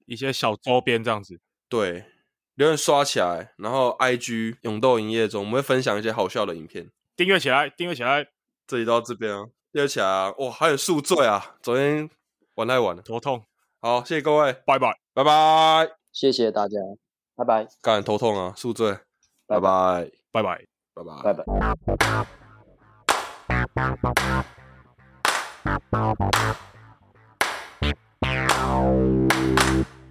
[0.07, 1.39] 一些小周边这样子，
[1.69, 2.05] 对。
[2.61, 6.91] 留言刷起来，然后 IG 勇斗营业中，我们会分享一些好笑的影片。
[7.17, 8.27] 订阅起来，订阅起来，
[8.67, 10.31] 这里到这边啊，订阅起来啊！
[10.37, 11.57] 哇，还有宿醉啊！
[11.63, 12.11] 昨天
[12.57, 13.43] 玩太晚了，头痛。
[13.81, 16.77] 好，谢谢各位，拜拜，拜拜，谢谢大家，
[17.35, 17.67] 拜拜。
[17.81, 18.93] 干头痛啊，宿醉，
[19.47, 21.45] 拜拜，拜拜，拜拜，拜拜。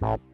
[0.00, 0.29] 拜。